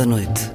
[0.00, 0.49] Da Noite.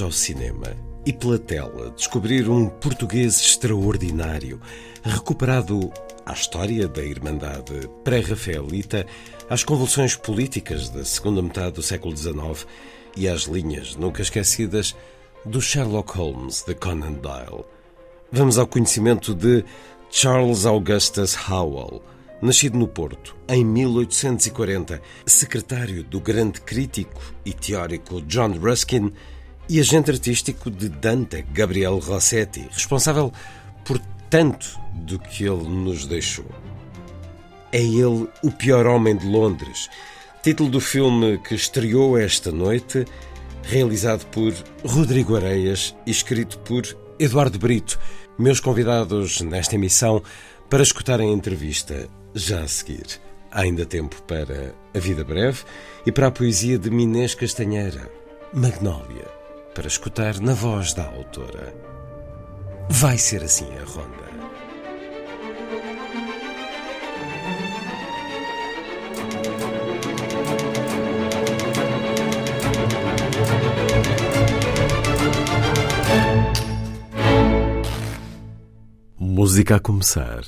[0.00, 4.60] Ao cinema e pela tela descobrir um português extraordinário,
[5.02, 5.92] recuperado
[6.26, 9.06] à história da Irmandade pré-rafaelita,
[9.48, 12.66] às convulsões políticas da segunda metade do século XIX
[13.16, 14.94] e às linhas nunca esquecidas
[15.44, 17.64] do Sherlock Holmes de Conan Doyle.
[18.30, 19.64] Vamos ao conhecimento de
[20.10, 22.02] Charles Augustus Howell,
[22.42, 29.12] nascido no Porto em 1840, secretário do grande crítico e teórico John Ruskin
[29.70, 33.32] e agente artístico de Dante Gabriel Rossetti, responsável
[33.84, 36.46] por tanto do que ele nos deixou.
[37.70, 39.88] É ele o pior homem de Londres,
[40.42, 43.04] título do filme que estreou esta noite,
[43.62, 44.52] realizado por
[44.84, 46.82] Rodrigo Areias e escrito por
[47.16, 47.96] Eduardo Brito,
[48.36, 50.20] meus convidados nesta emissão
[50.68, 53.06] para escutarem a entrevista já a seguir.
[53.52, 55.62] Há ainda tempo para A Vida Breve
[56.04, 58.10] e para a poesia de Minês Castanheira,
[58.52, 59.39] Magnólia,
[59.80, 61.74] para escutar na voz da autora.
[62.90, 64.30] Vai ser assim a ronda.
[79.18, 80.42] Música a começar.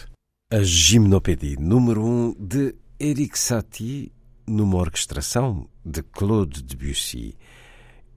[0.53, 4.12] A Gimnopédie número 1 um de Eric Satie,
[4.47, 7.34] numa orquestração de Claude Debussy.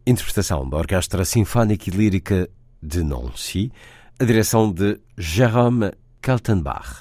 [0.07, 2.47] Interpretação da Orquestra Sinfónica e Lírica
[2.79, 3.71] de Nancy,
[4.19, 6.99] a direção de Jérôme Kaltenbach.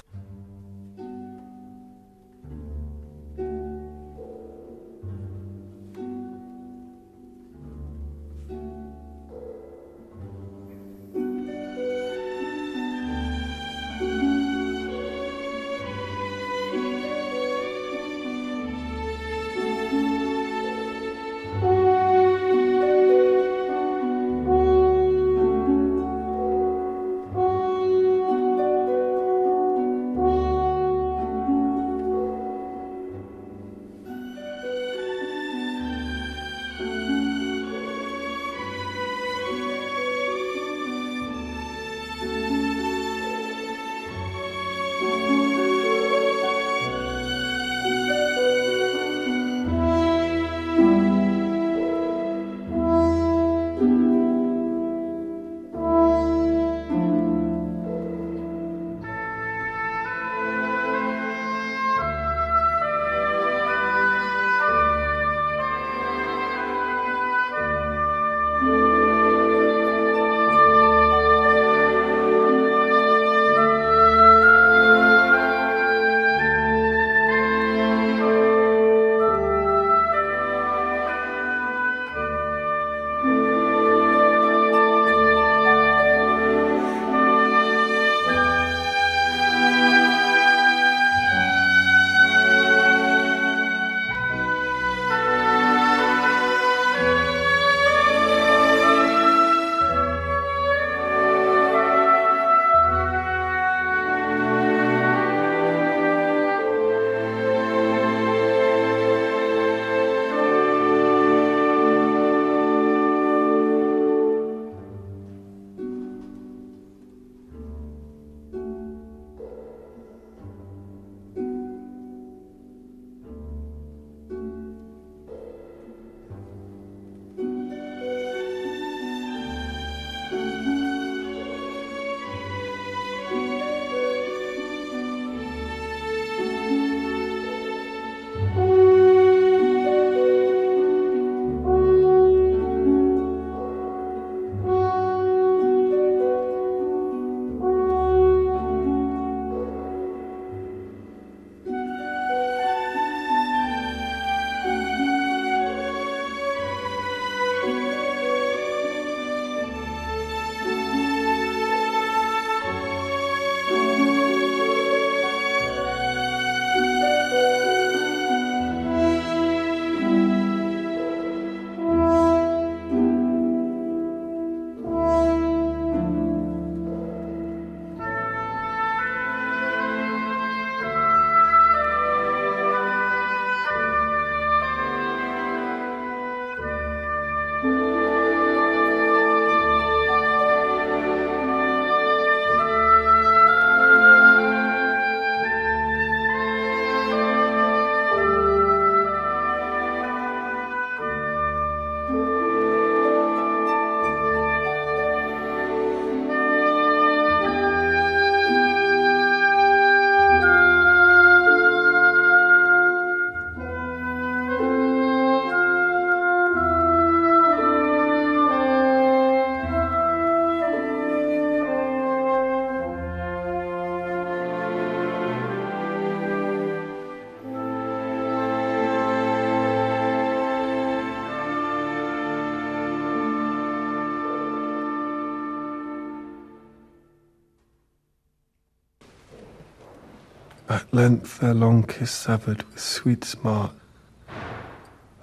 [240.95, 243.73] Length their long kiss severed with sweet smart,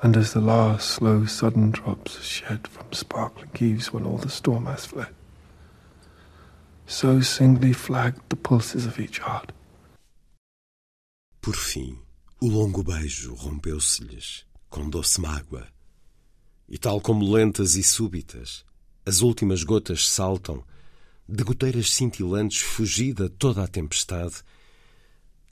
[0.02, 4.66] and as the last slow sudden drops shed from sparkling eaves when all the storm
[4.66, 5.14] has fled,
[6.86, 9.50] so singly flagged the pulses of each heart.
[11.40, 11.98] Por fim,
[12.38, 15.66] o longo beijo rompeu-se-lhes com doce mágoa,
[16.68, 18.62] e tal como lentas e súbitas,
[19.06, 20.62] as últimas gotas saltam,
[21.26, 24.42] de goteiras cintilantes fugida toda a tempestade,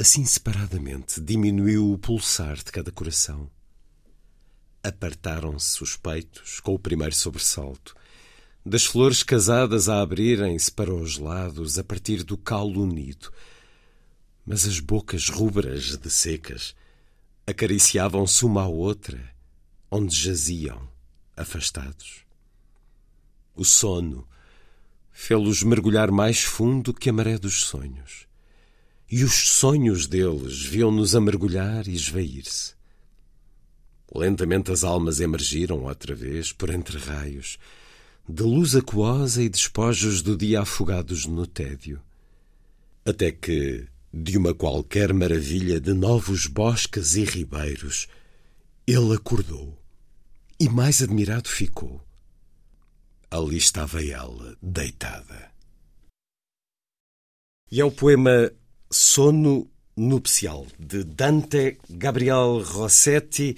[0.01, 3.51] assim separadamente diminuiu o pulsar de cada coração.
[4.83, 7.95] Apartaram-se os peitos com o primeiro sobressalto,
[8.65, 13.31] das flores casadas a abrirem-se para os lados a partir do caulo unido,
[14.47, 16.75] mas as bocas rubras de secas
[17.47, 19.35] acariciavam-se uma à outra,
[19.91, 20.89] onde jaziam,
[21.37, 22.25] afastados.
[23.55, 24.27] O sono
[25.13, 28.30] fê-los mergulhar mais fundo que a maré dos sonhos.
[29.11, 32.75] E os sonhos deles viam-nos a mergulhar e esvair-se.
[34.15, 37.59] Lentamente as almas emergiram outra vez por entre raios,
[38.29, 42.01] de luz aquosa e despojos do dia afogados no tédio.
[43.05, 48.07] Até que, de uma qualquer maravilha de novos bosques e ribeiros,
[48.87, 49.77] ele acordou
[50.59, 52.01] e mais admirado ficou.
[53.29, 55.51] Ali estava ela, deitada.
[57.73, 58.53] E é o poema
[58.93, 63.57] Sono Nupcial, de Dante Gabriel Rossetti,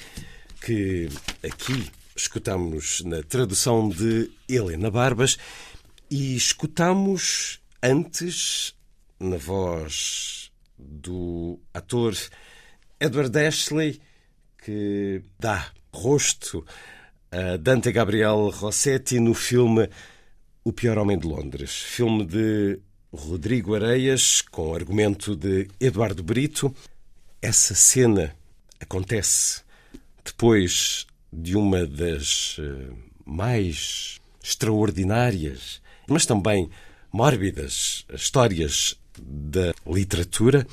[0.60, 1.08] que
[1.42, 5.38] aqui escutamos na tradução de Helena Barbas
[6.10, 8.74] e escutamos antes
[9.18, 12.14] na voz do ator
[13.00, 14.02] Edward Ashley,
[14.62, 16.62] que dá rosto
[17.30, 19.88] a Dante Gabriel Rossetti no filme
[20.62, 22.80] O Pior Homem de Londres, filme de
[23.12, 26.74] Rodrigo Areias, com argumento de Eduardo Brito.
[27.40, 28.34] Essa cena
[28.80, 29.62] acontece
[30.24, 32.90] depois de uma das eh,
[33.24, 36.70] mais extraordinárias, mas também
[37.12, 40.66] mórbidas histórias da literatura,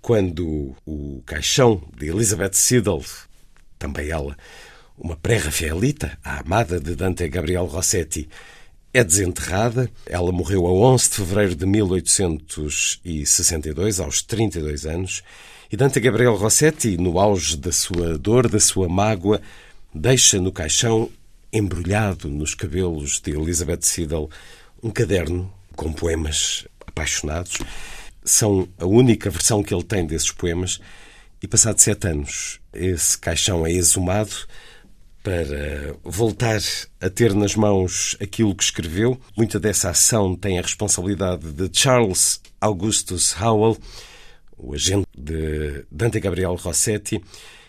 [0.00, 3.02] quando o caixão de Elizabeth Siddal,
[3.78, 4.36] também ela,
[4.96, 8.28] uma pré-rafaelita, a amada de Dante Gabriel Rossetti,
[8.94, 9.90] é desenterrada.
[10.06, 15.24] Ela morreu a 11 de fevereiro de 1862, aos 32 anos.
[15.70, 19.42] E Dante Gabriel Rossetti, no auge da sua dor, da sua mágoa,
[19.92, 21.10] deixa no caixão,
[21.52, 24.30] embrulhado nos cabelos de Elizabeth Siddal,
[24.80, 27.58] um caderno com poemas apaixonados.
[28.24, 30.80] São a única versão que ele tem desses poemas.
[31.42, 34.46] E, passado sete anos, esse caixão é exumado
[35.24, 36.60] para voltar
[37.00, 39.18] a ter nas mãos aquilo que escreveu.
[39.34, 43.78] Muita dessa ação tem a responsabilidade de Charles Augustus Howell,
[44.58, 47.24] o agente de Dante Gabriel Rossetti.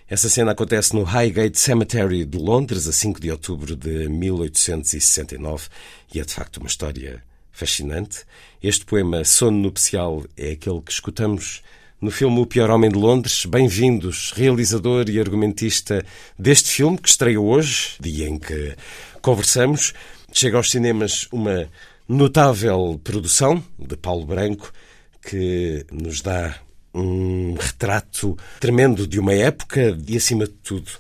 [0.06, 5.70] Essa cena acontece no Highgate Cemetery de Londres, a 5 de outubro de 1869,
[6.14, 8.26] e é de facto uma história fascinante.
[8.62, 11.64] Este poema Sono Nupcial é aquele que escutamos
[12.06, 13.48] no filme O Pior Homem de Londres.
[13.48, 16.06] Bem-vindos, realizador e argumentista
[16.38, 18.76] deste filme, que estreia hoje, dia em que
[19.24, 19.92] conversamos.
[20.32, 21.68] Chega aos cinemas uma
[22.08, 24.72] notável produção de Paulo Branco,
[25.20, 26.56] que nos dá
[26.94, 30.92] um retrato tremendo de uma época e, acima de tudo,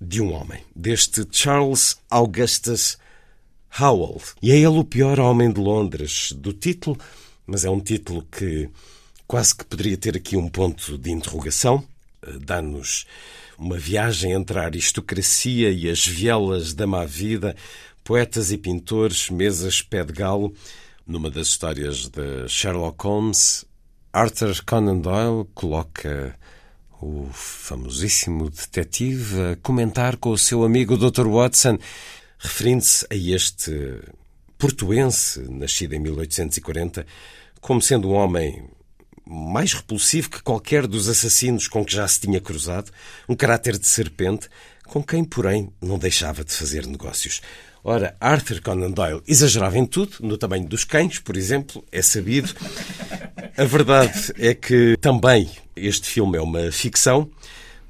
[0.00, 2.96] de um homem, deste Charles Augustus
[3.78, 4.22] Howell.
[4.40, 6.98] E é ele o pior homem de Londres, do título,
[7.46, 8.70] mas é um título que
[9.32, 11.82] quase que poderia ter aqui um ponto de interrogação.
[12.20, 13.06] Eh, dá-nos
[13.56, 17.56] uma viagem entre a aristocracia e as vielas da má vida,
[18.04, 20.52] poetas e pintores, mesas pé de galo.
[21.06, 23.64] Numa das histórias de Sherlock Holmes,
[24.12, 26.38] Arthur Conan Doyle coloca
[27.00, 31.26] o famosíssimo detetive a comentar com o seu amigo Dr.
[31.26, 31.78] Watson,
[32.38, 33.98] referindo-se a este
[34.58, 37.06] portuense, nascido em 1840,
[37.62, 38.68] como sendo um homem
[39.32, 42.90] mais repulsivo que qualquer dos assassinos com que já se tinha cruzado,
[43.28, 44.48] um caráter de serpente,
[44.84, 47.40] com quem, porém, não deixava de fazer negócios.
[47.82, 52.54] Ora, Arthur Conan Doyle exagerava em tudo, no tamanho dos cães, por exemplo, é sabido.
[53.56, 57.28] A verdade é que também este filme é uma ficção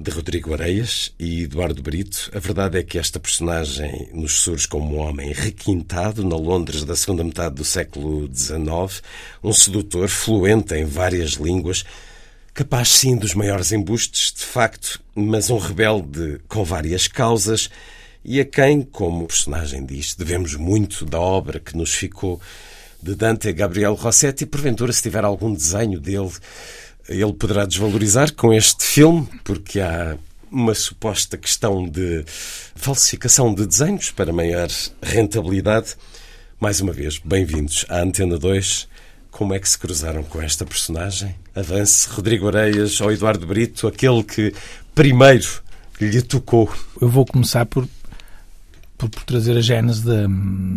[0.03, 2.31] de Rodrigo Areias e Eduardo Brito.
[2.35, 6.97] A verdade é que esta personagem nos surge como um homem requintado na Londres da
[6.97, 9.03] segunda metade do século XIX,
[9.43, 11.85] um sedutor fluente em várias línguas,
[12.53, 17.71] capaz sim dos maiores embustes, de facto, mas um rebelde com várias causas
[18.25, 22.41] e a quem, como o personagem diz, devemos muito da obra que nos ficou
[23.03, 24.47] de Dante Gabriel Rossetti.
[24.47, 26.31] Porventura, se tiver algum desenho dele
[27.13, 30.17] ele poderá desvalorizar com este filme, porque há
[30.51, 32.25] uma suposta questão de
[32.75, 34.69] falsificação de desenhos para maior
[35.03, 35.95] rentabilidade.
[36.61, 38.89] Mais uma vez, bem-vindos à Antena 2.
[39.31, 41.35] Como é que se cruzaram com esta personagem?
[41.55, 44.55] Avance Rodrigo Areias ou Eduardo Brito, aquele que
[44.95, 45.63] primeiro
[46.01, 46.71] lhe tocou.
[47.01, 47.89] Eu vou começar por,
[48.99, 50.27] por, por trazer a gênese da,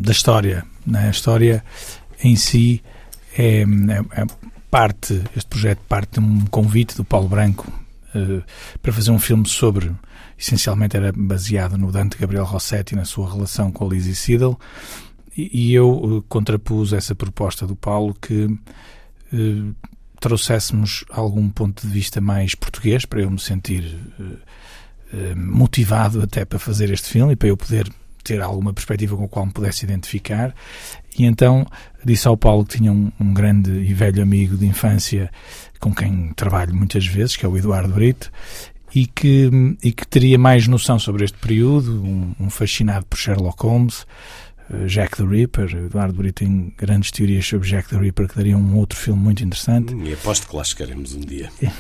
[0.02, 0.66] da história.
[0.86, 1.08] Né?
[1.08, 1.64] A história
[2.24, 2.82] em si
[3.38, 4.26] é, é, é
[4.76, 7.66] parte, este projeto parte de um convite do Paulo Branco
[8.14, 8.44] uh,
[8.82, 9.90] para fazer um filme sobre,
[10.38, 14.60] essencialmente era baseado no Dante Gabriel Rossetti, na sua relação com a Lizzie Siddle,
[15.38, 19.76] e, eu uh, contrapus essa proposta do Paulo que uh,
[20.20, 23.98] trouxéssemos algum ponto de vista mais português para eu me sentir
[25.38, 27.90] motivado até para fazer este filme e para eu poder
[28.26, 30.54] ter alguma perspectiva com a qual me pudesse identificar.
[31.18, 31.66] E então
[32.04, 35.32] disse ao Paulo que tinha um, um, grande e velho amigo de infância
[35.80, 38.32] com quem trabalho muitas vezes, que é o Eduardo Brito,
[38.94, 39.50] e que,
[39.84, 44.06] e que teria mais noção sobre este período, um, um fascinado por Sherlock Holmes,
[44.88, 45.76] Jack the Ripper.
[45.76, 49.44] Eduardo Brito tem grandes teorias sobre Jack the Ripper que daria um outro filme muito
[49.44, 49.96] interessante.
[49.96, 51.50] E aposto que lá chegaremos um dia.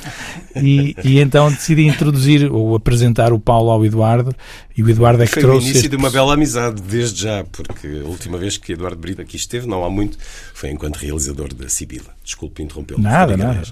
[0.55, 4.33] E, e então decidi introduzir ou apresentar o Paulo ao Eduardo
[4.77, 5.59] e o Eduardo é que Foi trouxe.
[5.59, 5.89] Foi o início este...
[5.89, 9.67] de uma bela amizade, desde já, porque a última vez que Eduardo Brito aqui esteve,
[9.67, 10.17] não há muito,
[10.53, 12.15] foi enquanto realizador da Sibila.
[12.23, 13.01] Desculpe interrompê-lo.
[13.01, 13.63] Nada, nada.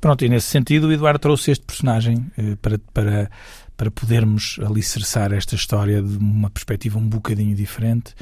[0.00, 2.78] Pronto, e nesse sentido o Eduardo trouxe este personagem eh, para.
[2.92, 3.30] para
[3.76, 8.14] para podermos alicerçar esta história de uma perspectiva um bocadinho diferente,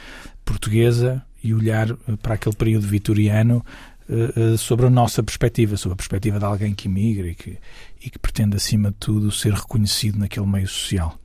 [0.44, 3.64] portuguesa, e olhar eh, para aquele período vitoriano
[4.09, 7.59] uh, uh, sobre a nossa perspectiva, sobre a perspectiva de alguém que imigra e que,
[8.00, 11.18] e que pretende, acima de tudo, ser reconhecido naquele meio social.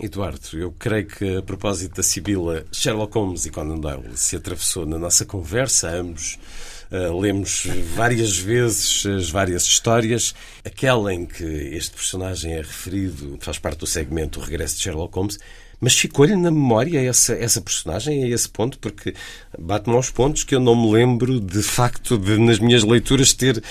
[0.00, 4.86] Eduardo, eu creio que a propósito da Sibila, Sherlock Holmes e Conan Doyle se atravessou
[4.86, 6.38] na nossa conversa, ambos
[6.90, 10.34] Uh, lemos várias vezes as várias histórias.
[10.64, 15.14] Aquela em que este personagem é referido faz parte do segmento O Regresso de Sherlock
[15.14, 15.38] Holmes.
[15.80, 19.14] Mas ficou-lhe na memória essa, essa personagem a esse ponto, porque
[19.56, 23.62] bate-me aos pontos que eu não me lembro de facto de, nas minhas leituras, ter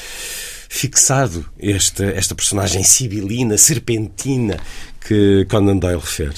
[0.69, 4.57] fixado esta, esta personagem sibilina, serpentina,
[5.01, 6.35] que Conan Doyle refere.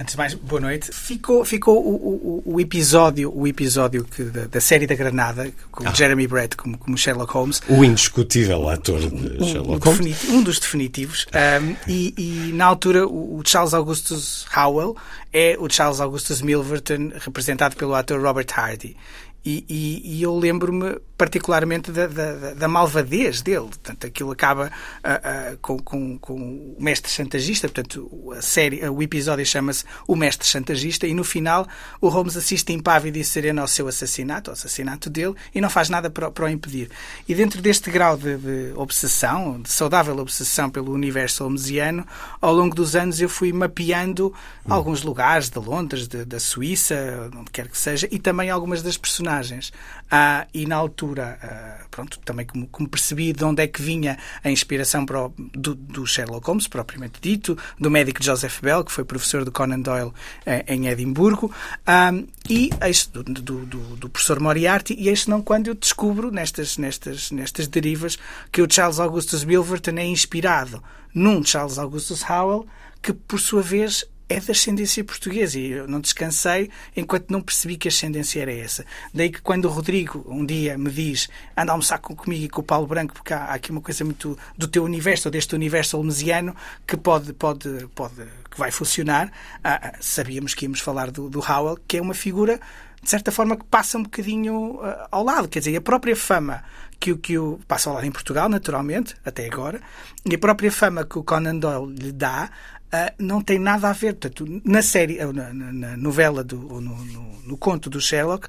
[0.00, 0.90] Antes de mais, boa noite.
[0.94, 5.86] Ficou, ficou o, o, o episódio, o episódio que, da, da, série da Granada, com
[5.86, 5.92] ah.
[5.92, 7.60] Jeremy Brett como, como, Sherlock Holmes.
[7.68, 10.24] O indiscutível ator de Sherlock um, Holmes.
[10.30, 11.26] Um dos definitivos.
[11.34, 14.96] Um, e, e, na altura, o, Charles Augustus Howell
[15.34, 18.96] é o Charles Augustus Milverton, representado pelo ator Robert Hardy.
[19.44, 23.66] E, e, e eu lembro-me particularmente da, da, da, malvadez dele.
[23.66, 26.34] Portanto, aquilo acaba uh, uh, com, com, com,
[26.78, 27.68] o mestre chantagista.
[27.68, 31.66] Portanto, a série, o episódio chama-se O Mestre Chantagista e no final
[32.00, 35.88] o Holmes assiste impávido e sereno ao seu assassinato, ao assassinato dele, e não faz
[35.88, 36.90] nada para, para o impedir.
[37.28, 42.06] E dentro deste grau de, de obsessão, de saudável obsessão pelo universo holmesiano,
[42.40, 44.28] ao longo dos anos eu fui mapeando
[44.66, 44.72] hum.
[44.72, 48.96] alguns lugares de Londres, de, da Suíça, onde quer que seja, e também algumas das
[48.96, 49.72] personagens personagens.
[50.10, 54.18] Ah, e na altura, ah, pronto, também como, como, percebi de onde é que vinha
[54.42, 59.04] a inspiração o, do, do, Sherlock Holmes, propriamente dito, do médico Joseph Bell, que foi
[59.04, 60.12] professor de Conan Doyle
[60.44, 61.52] eh, em Edimburgo,
[61.86, 62.12] ah,
[62.48, 62.70] e
[63.12, 68.18] do, do, do, professor Moriarty, e este não quando eu descubro nestas, nestas, nestas derivas
[68.50, 70.82] que o Charles Augustus Milverton é inspirado
[71.14, 72.66] num Charles Augustus Howell,
[73.00, 77.76] que por sua vez é de ascendência portuguesa e eu não descansei enquanto não percebi
[77.76, 78.86] que a ascendência era essa.
[79.12, 82.60] Daí que quando o Rodrigo um dia me diz anda a almoçar comigo e com
[82.60, 85.98] o Paulo Branco, porque há, aqui uma coisa muito do teu universo, ou deste universo
[85.98, 86.54] olmesiano,
[86.86, 88.14] que pode, pode, pode
[88.48, 89.32] que vai funcionar,
[89.64, 92.60] ah, ah, sabíamos que íamos falar do, do Howell, que é uma figura
[93.02, 96.62] de certa forma que passa um bocadinho uh, ao lado, quer dizer, a própria fama
[96.98, 99.80] que o que o passa ao lado em Portugal, naturalmente, até agora,
[100.24, 102.50] e a própria fama que o Conan Doyle lhe dá
[102.92, 104.14] Uh, não tem nada a ver.
[104.14, 108.48] Portanto, na série, na, na novela, do, ou no, no, no, conto do Sherlock,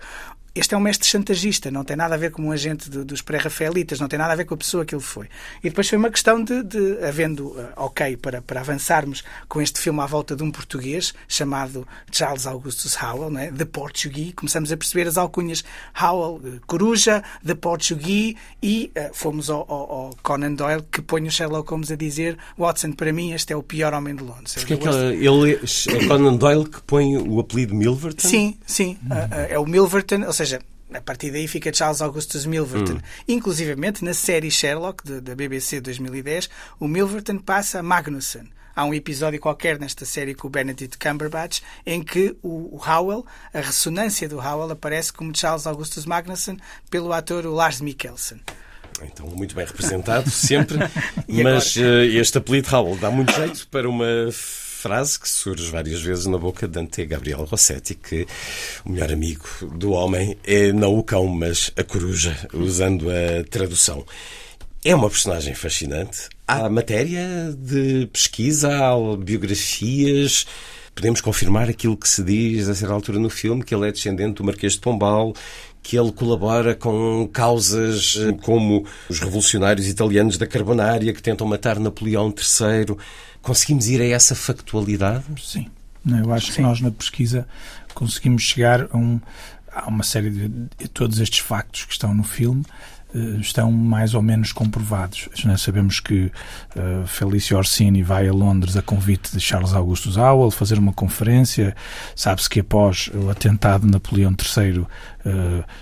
[0.53, 3.21] este é um mestre chantagista, não tem nada a ver com um agente de, dos
[3.21, 5.27] pré-rafaelitas, não tem nada a ver com a pessoa que ele foi.
[5.63, 9.79] E depois foi uma questão de, de havendo uh, ok para, para avançarmos com este
[9.79, 13.49] filme à volta de um português chamado Charles Augustus Howell, não é?
[13.49, 14.33] The Portuguese.
[14.33, 15.63] Começamos a perceber as alcunhas
[15.99, 21.25] Howell, uh, Coruja, The Portuguese e uh, fomos ao, ao, ao, Conan Doyle que põe
[21.25, 24.55] o Sherlock Holmes a dizer Watson, para mim este é o pior homem de Londres.
[24.55, 28.27] Porque é, que ele, é Conan Doyle que põe o apelido Milverton?
[28.27, 28.97] Sim, sim.
[29.05, 30.61] Uh, é o Milverton, ou seja, seja,
[30.93, 32.93] a partir daí fica Charles Augustus Milverton.
[32.93, 33.01] Hum.
[33.27, 38.49] Inclusivamente, na série Sherlock, de, da BBC 2010, o Milverton passa a Magnussen.
[38.75, 43.25] Há um episódio qualquer nesta série com o Benedict Cumberbatch em que o, o Howell,
[43.53, 46.57] a ressonância do Howell, aparece como Charles Augustus Magnussen
[46.89, 48.39] pelo ator Lars Mikkelsen.
[49.03, 50.77] Então, muito bem representado, sempre.
[51.27, 54.29] Mas uh, este apelido Raul dá muito jeito para uma
[54.81, 58.25] frase que surge várias vezes na boca de Dante Gabriel Rossetti, que
[58.83, 59.45] o melhor amigo
[59.75, 64.03] do homem é não o cão, mas a coruja, usando a tradução.
[64.83, 66.29] É uma personagem fascinante.
[66.47, 70.47] Há matéria de pesquisa, há biografias.
[70.95, 74.37] Podemos confirmar aquilo que se diz a certa altura no filme, que ele é descendente
[74.37, 75.35] do Marquês de Pombal,
[75.83, 81.79] que ele colabora com causas eh, como os revolucionários italianos da Carbonária que tentam matar
[81.79, 82.95] Napoleão III.
[83.41, 85.25] Conseguimos ir a essa factualidade?
[85.41, 85.67] Sim.
[86.05, 86.53] Eu acho Sim.
[86.53, 87.47] que nós na pesquisa
[87.93, 89.19] conseguimos chegar a, um,
[89.73, 92.63] a uma série de, de todos estes factos que estão no filme
[93.39, 95.27] estão mais ou menos comprovados.
[95.43, 96.31] Nós sabemos que
[96.75, 101.75] uh, Felício Orsini vai a Londres a convite de Charles Augustus Howell fazer uma conferência.
[102.15, 104.87] Sabe-se que após o atentado de Napoleão III, uh,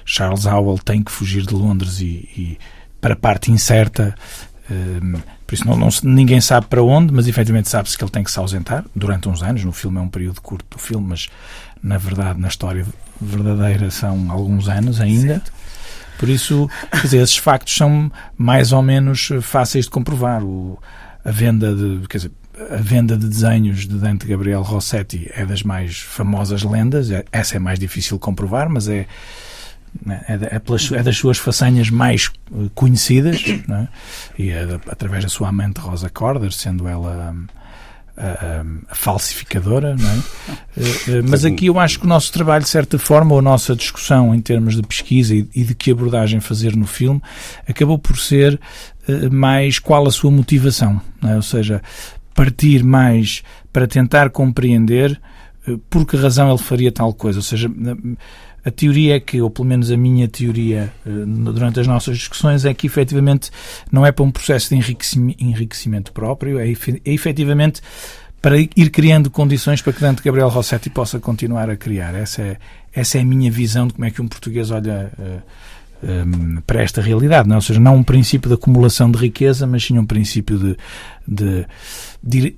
[0.03, 2.57] Charles Howell tem que fugir de Londres e, e
[2.99, 4.15] para a parte incerta.
[5.47, 8.29] Por isso não, não, ninguém sabe para onde, mas efetivamente sabe-se que ele tem que
[8.29, 9.63] se ausentar durante uns anos.
[9.63, 11.27] No filme é um período curto do filme, mas
[11.81, 12.85] na verdade, na história
[13.19, 15.35] verdadeira, são alguns anos ainda.
[15.35, 15.58] Certo.
[16.19, 20.43] Por isso, quer dizer, esses factos são mais ou menos fáceis de comprovar.
[20.43, 20.77] O,
[21.23, 22.31] a venda de, quer dizer,
[22.69, 27.09] a venda de desenhos de Dante Gabriel Rossetti é das mais famosas lendas.
[27.09, 29.07] É, essa é mais difícil de comprovar, mas é
[30.05, 33.87] né, é, é, pelas, é das suas façanhas mais eh, conhecidas, é?
[34.37, 37.33] e é através da sua amante Rosa Corder, sendo ela
[38.19, 40.17] a, a falsificadora, não é?
[40.77, 43.75] Eh, mas aqui eu acho que o nosso trabalho, de certa forma, ou a nossa
[43.75, 47.21] discussão em termos de pesquisa e, e de que abordagem fazer no filme,
[47.67, 48.59] acabou por ser
[49.31, 51.35] mais qual a sua motivação, é?
[51.35, 51.81] ou seja,
[52.35, 53.41] partir mais
[53.73, 55.19] para tentar compreender
[55.89, 57.69] por que razão ele faria tal coisa, ou seja,
[58.69, 62.65] a teoria é que, ou pelo menos a minha teoria eh, durante as nossas discussões,
[62.65, 63.51] é que efetivamente
[63.91, 64.75] não é para um processo de
[65.39, 67.81] enriquecimento próprio, é, é efetivamente
[68.41, 72.15] para ir criando condições para que Dante Gabriel Rossetti possa continuar a criar.
[72.15, 72.57] Essa é,
[72.93, 75.41] essa é a minha visão de como é que um português olha uh,
[76.03, 77.55] um, para esta realidade, não?
[77.55, 77.57] É?
[77.57, 80.77] ou seja, não um princípio de acumulação de riqueza, mas sim um princípio de,
[81.27, 81.65] de,
[82.23, 82.55] de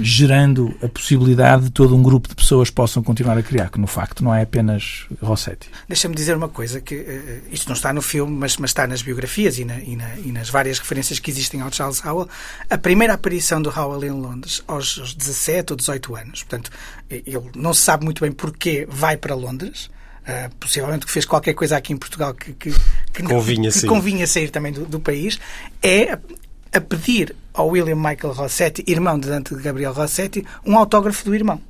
[0.00, 3.86] gerando a possibilidade de todo um grupo de pessoas possam continuar a criar, que no
[3.86, 5.68] facto não é apenas Rossetti.
[5.88, 9.02] Deixa-me dizer uma coisa, que uh, isto não está no filme, mas, mas está nas
[9.02, 12.28] biografias e, na, e, na, e, nas várias referências que existem ao Charles Howell.
[12.70, 16.42] A primeira aparição do Howell em Londres aos, aos 17 ou 18 anos.
[16.42, 16.70] Portanto,
[17.10, 19.90] ele não se sabe muito bem porquê vai para Londres.
[20.24, 22.72] Uh, possivelmente que fez qualquer coisa aqui em Portugal que, que,
[23.12, 25.38] que, convinha, que, que convinha sair também do, do, país,
[25.82, 26.18] é
[26.74, 31.60] a pedir ao William Michael Rossetti, irmão de Dante Gabriel Rossetti, um autógrafo do irmão.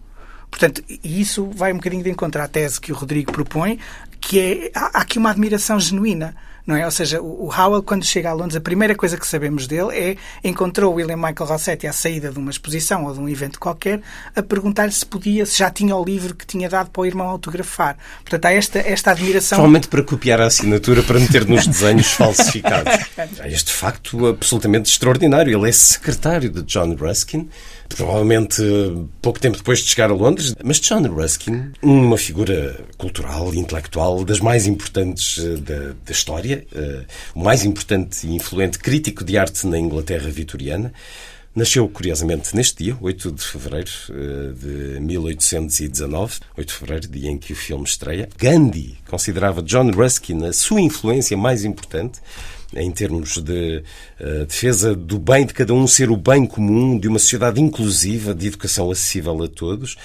[0.51, 3.79] Portanto, isso vai um bocadinho de encontro à tese que o Rodrigo propõe,
[4.21, 6.35] que é há aqui uma admiração genuína
[6.67, 6.85] não é?
[6.85, 10.17] Ou seja, o Howell, quando chega a Londres, a primeira coisa que sabemos dele é
[10.43, 14.01] encontrou William Michael Rossetti à saída de uma exposição ou de um evento qualquer
[14.35, 17.29] a perguntar se podia, se já tinha o livro que tinha dado para o irmão
[17.29, 17.97] autografar.
[18.23, 19.57] Portanto, há esta, esta admiração.
[19.57, 22.93] Provavelmente para copiar a assinatura para meter nos desenhos falsificados.
[23.45, 25.57] Este facto absolutamente extraordinário.
[25.57, 27.49] Ele é secretário de John Ruskin
[27.97, 28.63] provavelmente
[29.23, 30.55] pouco tempo depois de chegar a Londres.
[30.63, 36.67] Mas John Ruskin, uma figura cultural e intelectual das mais importantes eh, da, da história,
[36.73, 37.05] uh,
[37.35, 40.93] o mais importante e influente crítico de arte na Inglaterra vitoriana,
[41.55, 47.39] Nasceu, curiosamente, neste dia, 8 de fevereiro uh, de 1819, 8 de fevereiro, dia em
[47.39, 48.29] que o filme estreia.
[48.37, 52.19] Gandhi considerava John Ruskin a sua influência mais importante
[52.75, 53.85] em termos de
[54.21, 58.35] uh, defesa do bem de cada um ser o bem comum, de uma sociedade inclusiva,
[58.35, 59.97] de educação acessível a todos.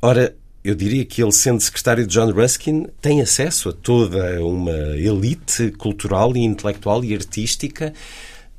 [0.00, 4.96] Ora, eu diria que ele, sendo secretário de John Ruskin, tem acesso a toda uma
[4.96, 7.92] elite cultural e intelectual e artística.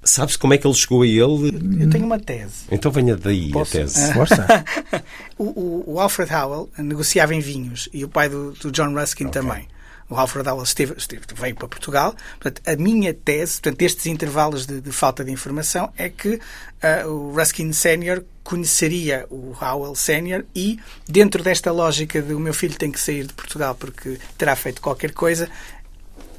[0.07, 1.83] Sabe-se como é que ele chegou a ele?
[1.83, 2.65] Eu tenho uma tese.
[2.71, 3.77] Então venha daí Posso?
[3.77, 4.13] a tese.
[4.13, 4.65] Força.
[5.37, 9.25] o, o, o, Alfred Howell negociava em vinhos e o pai do, do John Ruskin
[9.25, 9.41] okay.
[9.41, 9.67] também
[10.09, 12.15] o Alfred Howell esteve, esteve, veio para Portugal.
[12.39, 17.09] Portanto, a minha tese, portanto, estes intervalos de, de falta de informação, é que uh,
[17.09, 22.77] o Ruskin Senior conheceria o Howell Senior e, dentro desta lógica de o meu filho
[22.77, 25.49] tem que sair de Portugal porque terá feito qualquer coisa,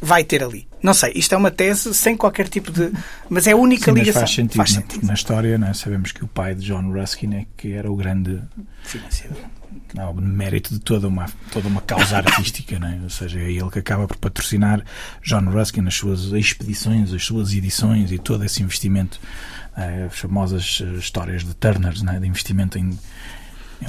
[0.01, 0.67] vai ter ali.
[0.83, 2.93] Não sei, isto é uma tese sem qualquer tipo de.
[3.29, 4.23] Mas é a única Sim, ligação.
[4.23, 5.03] Faz sentido, faz sentido.
[5.03, 7.97] Na, na, história, né, sabemos que o pai de John Ruskin é que era o
[7.97, 8.41] grande
[8.85, 9.39] financiador
[9.95, 13.01] não, mérito de toda uma, toda uma causa artística, né?
[13.03, 14.83] ou seja, é ele que acaba por patrocinar
[15.23, 19.21] John Ruskin nas suas expedições, as suas edições e todo esse investimento,
[19.77, 22.19] eh, as famosas eh, histórias de Turner, né?
[22.19, 22.99] de investimento em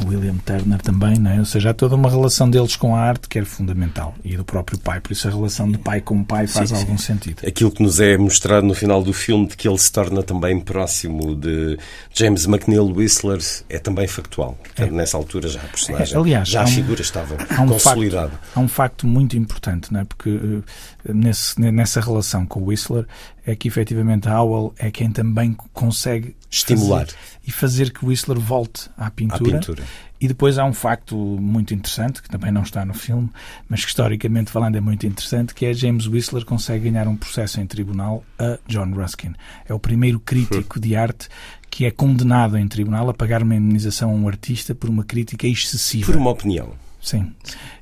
[0.06, 1.40] William Turner também, não é?
[1.40, 4.44] Ou seja, há toda uma relação deles com a arte que é fundamental e do
[4.46, 5.00] próprio pai.
[5.02, 6.82] Por isso a relação de pai com pai faz Sim, sim.
[6.82, 7.48] algum sentido.
[7.48, 10.60] Aquilo que nos é mostrado no final do filme de que ele se torna também
[10.60, 11.78] próximo de
[12.14, 14.58] James McNeill Whistler é também factual.
[14.64, 17.68] Portanto, nessa altura já a personagem, É, aliás, já a um- figura estava Há um,
[17.68, 18.30] consolidada.
[18.30, 20.04] facto, há um facto muito importante, não é?
[20.04, 23.06] porque eh, nesse, nessa relação com o Whistler
[23.50, 27.06] é que efetivamente a Howell é quem também consegue Estimular.
[27.08, 29.60] fazer- e fazer que Whistler volte à À pintura.
[29.60, 29.84] pintura.
[30.22, 33.30] E depois há um facto muito interessante, que também não está no filme,
[33.70, 37.60] mas que historicamente falando é muito interessante, que é James Whistler consegue ganhar um processo
[37.62, 39.34] em tribunal a John Ruskin.
[39.68, 41.30] É o primeiro crítico de arte
[41.70, 45.48] que é condenado em tribunal a pagar uma indemnização a um artista por uma crítica
[45.48, 46.12] excessiva.
[46.12, 46.74] Por uma opinião.
[47.02, 47.32] Sim.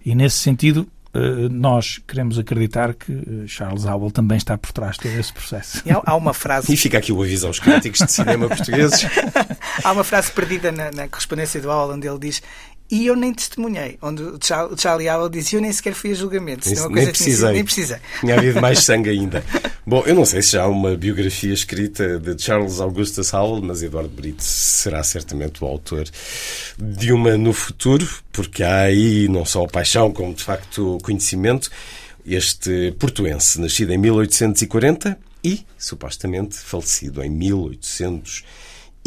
[0.06, 0.88] E nesse sentido,
[1.49, 5.82] nós queremos acreditar que eh, Charles Howell também está por trás de todo esse processo.
[5.86, 9.06] E há, há uma frase E fica aqui o aviso aos críticos de cinema portugueses.
[9.84, 12.41] Há uma frase perdida na, na correspondência do Howell onde ele diz
[12.89, 16.12] e eu nem testemunhei, onde o Char- o Charlie Howell diz eu nem sequer fui
[16.12, 16.67] a julgamento.
[16.71, 17.52] Isso, nem sido- precisei.
[17.54, 17.97] Nem precisei.
[18.21, 19.43] Tinha havido mais sangue ainda.
[19.86, 23.82] Bom, eu não sei se já há uma biografia escrita de Charles Augustus Howell, mas
[23.84, 26.06] Eduardo Brito será certamente o autor
[26.78, 31.69] de uma no futuro, porque há aí não só paixão, como de facto conhecimento.
[32.26, 37.30] Este portuense, nascido em 1840 e supostamente falecido em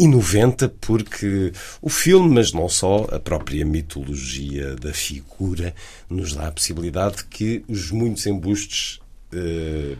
[0.07, 5.73] 1890, porque o filme, mas não só, a própria mitologia da figura,
[6.09, 8.99] nos dá a possibilidade que os muitos embustes
[9.33, 9.95] eh,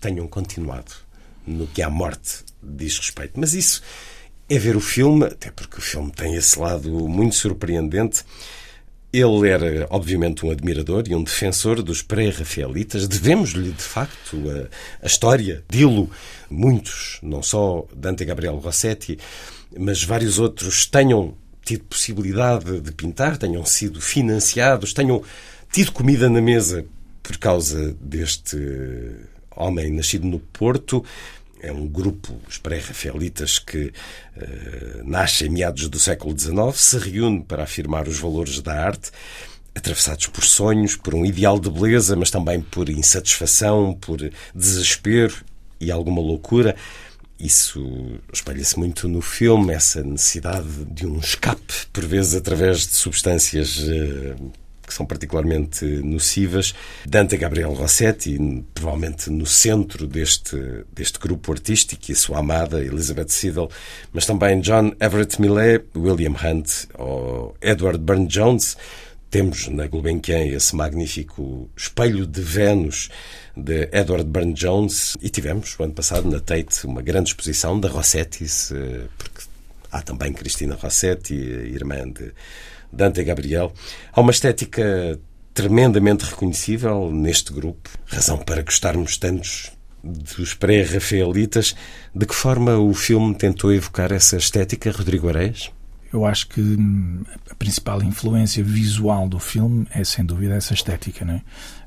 [0.00, 0.92] tenham continuado
[1.46, 3.38] no que à morte diz respeito.
[3.38, 3.82] Mas isso
[4.48, 8.24] é ver o filme, até porque o filme tem esse lado muito surpreendente.
[9.12, 13.08] Ele era, obviamente, um admirador e um defensor dos pré-rafaelitas.
[13.08, 16.10] Devemos-lhe, de facto, a, a história dilo.
[16.50, 19.18] Muitos, não só Dante Gabriel Rossetti,
[19.76, 25.22] mas vários outros, tenham tido possibilidade de pintar, tenham sido financiados, tenham
[25.70, 26.84] tido comida na mesa
[27.22, 28.56] por causa deste
[29.54, 31.04] homem nascido no Porto.
[31.60, 33.92] É um grupo, os pré-rafaelitas, que
[34.36, 39.10] eh, nasce em meados do século XIX, se reúne para afirmar os valores da arte,
[39.74, 44.18] atravessados por sonhos, por um ideal de beleza, mas também por insatisfação, por
[44.54, 45.34] desespero
[45.80, 46.76] e alguma loucura.
[47.38, 53.78] Isso espelha-se muito no filme, essa necessidade de um escape, por vezes através de substâncias
[53.88, 54.34] eh,
[54.88, 56.74] que são particularmente nocivas.
[57.06, 63.28] Dante Gabriel Rossetti, provavelmente no centro deste, deste grupo artístico, e a sua amada Elizabeth
[63.28, 63.68] Siddle,
[64.12, 68.76] mas também John Everett Millet, William Hunt ou Edward Burne-Jones.
[69.30, 73.10] Temos na Gulbenkian esse magnífico espelho de Vênus
[73.54, 78.72] de Edward Burne-Jones e tivemos, o ano passado, na Tate, uma grande exposição da Rossettis,
[78.72, 79.42] eh, porque
[79.92, 82.32] há também Cristina Rossetti, irmã de
[82.92, 83.72] Dante Gabriel.
[84.12, 85.18] Há uma estética
[85.54, 89.72] tremendamente reconhecível neste grupo, razão para gostarmos tantos
[90.02, 91.74] dos pré-rafaelitas.
[92.14, 95.70] De que forma o filme tentou evocar essa estética, Rodrigo Areias?
[96.12, 101.24] Eu acho que hum, a principal influência visual do filme é, sem dúvida, essa estética,
[101.24, 101.42] não é?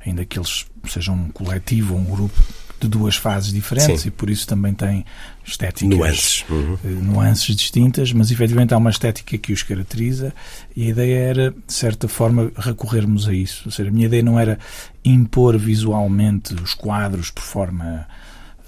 [0.05, 2.43] Ainda que eles sejam um coletivo um grupo
[2.82, 4.08] de duas fases diferentes Sim.
[4.08, 5.06] e por isso também têm
[5.46, 6.46] estéticas Nuances.
[6.50, 6.78] Uhum.
[6.84, 10.34] eh, nuances distintas, mas efetivamente há uma estética que os caracteriza
[10.76, 13.63] e a ideia era, de certa forma, recorrermos a isso.
[13.65, 14.60] Ou seja, a minha ideia não era
[15.04, 18.08] impor visualmente os quadros por forma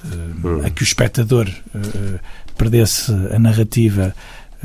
[0.05, 2.19] eh, a que o espectador eh,
[2.57, 4.15] perdesse a narrativa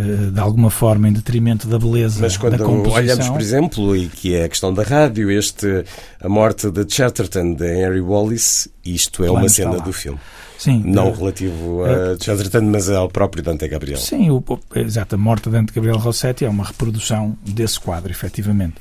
[0.02, 2.94] de alguma forma em detrimento da beleza Mas da quando composição.
[2.94, 5.84] olhamos, por exemplo, e que é a questão da rádio, este
[6.20, 10.18] A Morte de Chatterton, de Henry Wallace, isto é uma cena do filme.
[10.58, 13.96] Sim, Não relativo a Chatterton, mas ao próprio Dante Gabriel.
[13.96, 14.42] Sim, o,
[14.74, 18.74] exato, a morte de Dante Gabriel Rossetti é uma reprodução desse quadro, efetivamente.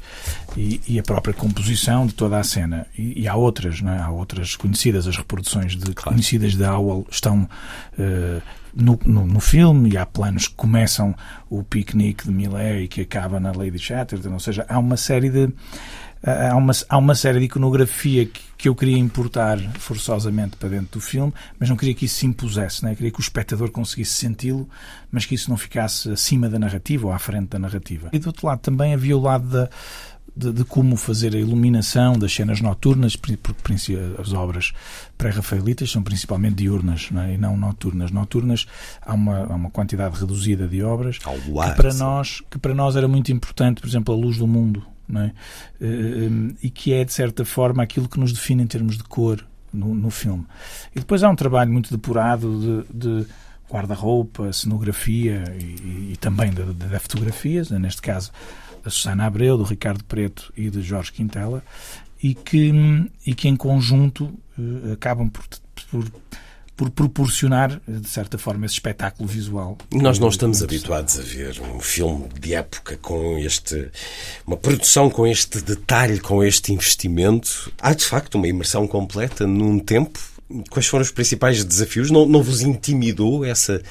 [0.58, 2.88] E, e a própria composição de toda a cena.
[2.98, 4.00] E, e há outras, não é?
[4.00, 7.48] Há outras conhecidas, as reproduções de, conhecidas de Howell estão
[8.00, 8.42] eh,
[8.74, 11.16] no, no, no filme e há planos que começam
[11.50, 15.30] o piquenique de Millet e que acaba na Lady Chatterton, ou seja, há uma série
[15.30, 15.50] de
[16.24, 21.00] há uma, há uma série de iconografia que, que eu queria importar forçosamente para dentro
[21.00, 22.96] do filme, mas não queria que isso se impusesse, né?
[22.96, 24.68] queria que o espectador conseguisse senti-lo,
[25.12, 28.10] mas que isso não ficasse acima da narrativa ou à frente da narrativa.
[28.12, 29.70] E do outro lado também havia o lado da,
[30.38, 33.38] de, de como fazer a iluminação das cenas noturnas, porque
[34.20, 34.74] as obras
[35.18, 37.34] pré-rafaelitas são principalmente diurnas não é?
[37.34, 38.12] e não noturnas.
[38.12, 38.68] Noturnas
[39.02, 42.00] há uma, há uma quantidade reduzida de obras luar, que, para sim.
[42.00, 44.84] nós, que para nós era muito importante, por exemplo, a luz do mundo,
[45.16, 45.32] é?
[45.80, 49.46] Eh, e que é, de certa forma, aquilo que nos define em termos de cor
[49.72, 50.46] no, no filme.
[50.96, 53.28] E depois há um trabalho muito depurado de, de
[53.72, 58.32] guarda-roupa, cenografia e, e também de, fotografias, né, neste caso
[58.84, 61.64] da Susana Abreu, do Ricardo Preto e de Jorge Quintela,
[62.22, 62.72] e que,
[63.26, 64.26] e que em conjunto
[64.58, 65.46] uh, acabam por,
[65.92, 66.06] por
[66.78, 69.76] por proporcionar, de certa forma, esse espetáculo visual.
[69.92, 73.90] Nós não estamos habituados a ver um filme de época com este.
[74.46, 77.74] uma produção com este detalhe, com este investimento.
[77.82, 80.20] Há, de facto, uma imersão completa num tempo.
[80.70, 82.12] Quais foram os principais desafios?
[82.12, 83.82] Não, não vos intimidou essa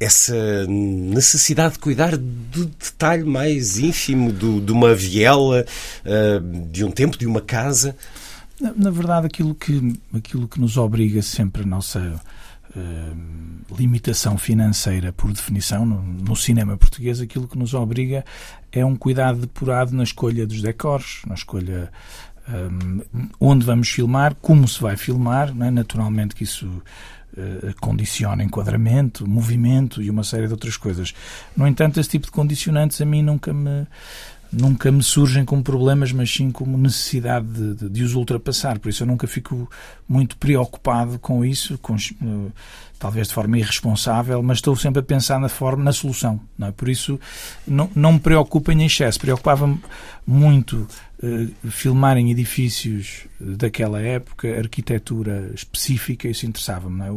[0.00, 5.64] essa necessidade de cuidar do detalhe mais ínfimo do, de uma viela,
[6.04, 7.96] uh, de um tempo, de uma casa?
[8.60, 12.20] Na, na, verdade, aquilo que, aquilo que nos obriga sempre a nossa
[12.74, 18.24] uh, limitação financeira, por definição, no, no, cinema português, aquilo que nos obriga
[18.72, 21.90] é um cuidado depurado na escolha dos decors, na escolha
[22.48, 25.70] um, eh, onde vamos filmar, como se vai filmar, é?
[25.70, 31.14] naturalmente que isso uh, condiciona enquadramento, movimento e uma série de outras coisas.
[31.56, 33.86] No entanto, esse tipo de condicionantes a mim nunca me
[34.52, 38.78] nunca me surgem como problemas, mas sim como necessidade de, de, de, os ultrapassar.
[38.78, 39.70] Por isso eu nunca fico
[40.08, 42.52] muito preocupado com isso, com, uh,
[42.98, 46.40] talvez de forma irresponsável, mas estou sempre a pensar na forma, na solução.
[46.56, 46.72] Não é?
[46.72, 47.18] Por isso
[47.66, 49.20] não, não me preocupa em excesso.
[49.20, 49.80] Preocupava-me
[50.26, 50.86] muito
[51.22, 57.02] uh, filmar em edifícios daquela época, arquitetura específica, isso interessava-me.
[57.02, 57.10] É?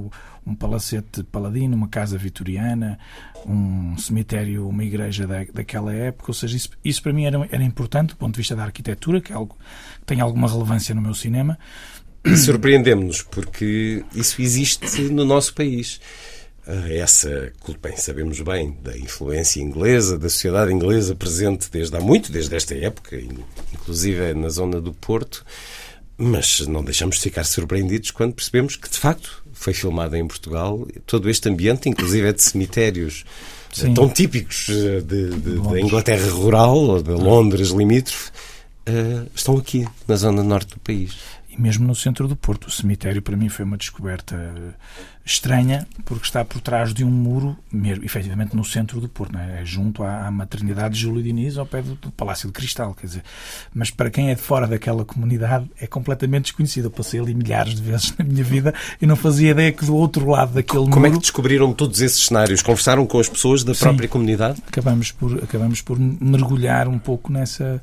[0.46, 2.98] Um palacete paladino, uma casa vitoriana,
[3.46, 7.64] um cemitério, uma igreja da, daquela época, ou seja, isso, isso para mim era, era
[7.64, 9.56] importante do ponto de vista da arquitetura, que é algo
[10.00, 11.60] que tem alguma relevância no meu cinema.
[12.38, 16.00] Surpreendemos-nos, porque isso existe no nosso país.
[16.66, 22.32] Ah, essa, bem, sabemos bem, da influência inglesa, da sociedade inglesa presente desde há muito,
[22.32, 23.20] desde esta época,
[23.74, 25.44] inclusive na zona do Porto,
[26.18, 30.88] mas não deixamos de ficar surpreendidos quando percebemos que, de facto, foi filmada em Portugal.
[31.08, 33.26] Todo este ambiente, inclusive é de cemitérios
[33.72, 33.94] eh, Sim.
[33.96, 38.30] tão típicos eh, da Inglaterra rural ou de Londres limítrofe,
[38.88, 41.16] uh, estão aqui, na zona norte do país
[41.52, 42.68] e mesmo no centro do Porto.
[42.68, 44.76] O cemitério, para mim, foi uma descoberta
[45.24, 49.62] estranha, porque está por trás de um muro, mesmo, efetivamente no centro do Porto, é?
[49.62, 49.66] é?
[49.66, 52.94] junto à, à, maternidade de Júlio Diniz, ao pé do, do, Palácio de Cristal.
[52.94, 53.24] Quer dizer,
[53.74, 56.86] mas para quem é de fora daquela comunidade, é completamente desconhecido.
[56.86, 59.96] Eu passei ali milhares de vezes na minha vida e não fazia ideia que do
[59.96, 60.94] outro lado daquele Como muro.
[60.94, 62.62] Como é que descobriram todos esses cenários?
[62.62, 64.62] Conversaram com as pessoas da própria Sim, comunidade?
[64.68, 67.82] Acabamos por, acabamos por mergulhar um pouco nessa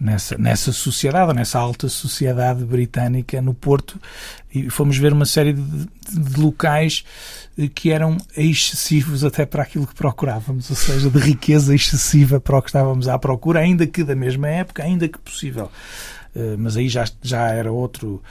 [0.00, 4.00] nessa, nessa sociedade, nessa alta sociedade britânica no Porto,
[4.54, 7.04] e fomos ver uma série de, de, locais
[7.58, 12.58] eh, que eram excessivos até para aquilo que procurávamos, ou seja, de riqueza excessiva para
[12.58, 15.70] o que estávamos à procura, ainda que da mesma época, ainda que possível.
[16.34, 18.22] Eh, mas aí já, já era outro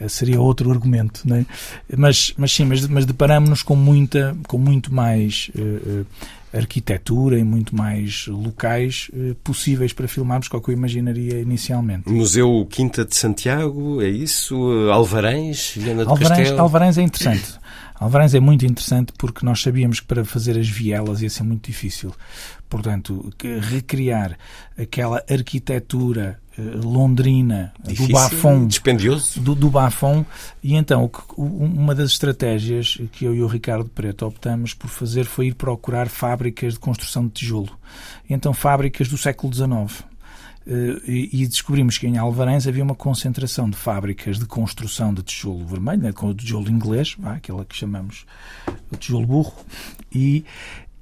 [0.00, 1.46] eh, seria outro argumento, não é?
[1.96, 6.06] mas, mas sim, mas, mas deparamos-nos com, muita, com muito mais uh,
[6.52, 12.08] arquitetura e muito mais locais eh, possíveis para filmarmos que o que eu imaginaria inicialmente.
[12.08, 14.56] Museu Quinta de Santiago, é isso?
[14.90, 16.60] Alvarães, Viana do Alvarães, Castelo?
[16.60, 17.54] Alvarães é interessante.
[18.02, 21.66] Alvarães é muito interessante porque nós sabíamos que para fazer as vielas ia ser muito
[21.66, 22.12] difícil.
[22.68, 24.36] Portanto, recriar
[24.76, 28.66] aquela arquitetura eh, londrina Difícil, do Bafon.
[28.66, 29.40] dispendioso.
[29.40, 30.26] Do, do Bafon.
[30.64, 35.46] E então uma das estratégias que eu e o Ricardo Preto optamos por fazer foi
[35.46, 37.70] ir procurar fábricas de construção de tijolo.
[38.28, 40.04] Então fábricas do século XIX
[40.66, 46.02] e descobrimos que em Alvarães havia uma concentração de fábricas de construção de tijolo vermelho,
[46.02, 48.24] né, com tijolo inglês, aquela que chamamos
[48.90, 49.54] o tijolo burro,
[50.12, 50.44] e,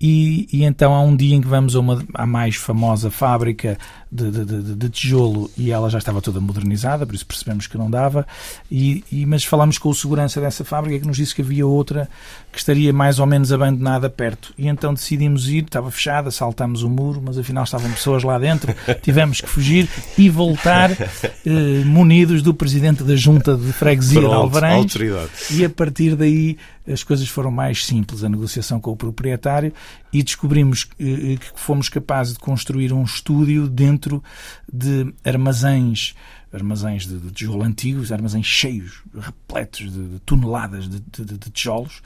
[0.00, 3.76] e, e, então há um dia em que vamos a uma a mais famosa fábrica
[4.10, 7.88] de, de, de, tijolo e ela já estava toda modernizada, por isso percebemos que não
[7.88, 8.26] dava.
[8.70, 12.08] E, e, mas falamos com o segurança dessa fábrica que nos disse que havia outra
[12.50, 14.52] que estaria mais ou menos abandonada perto.
[14.58, 18.74] E então decidimos ir, estava fechada, saltámos o muro, mas afinal estavam pessoas lá dentro,
[19.00, 24.36] tivemos que fugir e voltar eh, munidos do presidente da junta de freguesia Pronto, de
[24.42, 24.82] Alvarães.
[24.82, 25.30] Autoridade.
[25.50, 26.58] E a partir daí
[26.90, 29.72] as coisas foram mais simples, a negociação com o proprietário,
[30.12, 34.22] e descobrimos eh, que fomos capazes de construir um estúdio dentro
[34.72, 36.14] de armazéns
[36.52, 42.02] armazéns de, de tijolo antigos, armazéns cheios, repletos de, de toneladas de, de, de tijolos,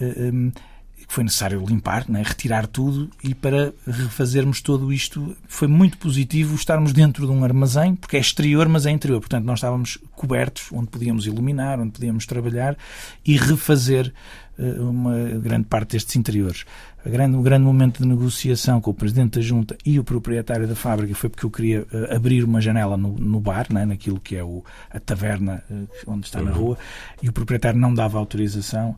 [0.00, 0.60] eh, um, que
[1.08, 6.92] foi necessário limpar, né, retirar tudo e para refazermos tudo isto foi muito positivo estarmos
[6.92, 9.18] dentro de um armazém, porque é exterior, mas é interior.
[9.18, 12.76] Portanto, nós estávamos cobertos, onde podíamos iluminar, onde podíamos trabalhar
[13.24, 14.12] e refazer
[14.58, 16.66] uh, uma grande parte destes interiores.
[17.06, 20.68] A grande, o grande momento de negociação com o presidente da junta e o proprietário
[20.68, 24.20] da fábrica foi porque eu queria uh, abrir uma janela no, no bar, né, naquilo
[24.20, 26.58] que é o, a taverna uh, onde está na uhum.
[26.58, 26.78] rua,
[27.22, 28.94] e o proprietário não dava autorização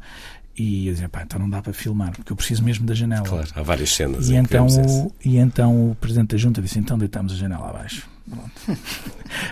[0.57, 3.25] E eu dizia, pá, então não dá para filmar, porque eu preciso mesmo da janela.
[3.25, 4.29] Claro, há várias cenas.
[4.29, 8.10] E então, o, e então o Presidente da Junta disse, então deitamos a janela abaixo.
[8.29, 8.81] Pronto.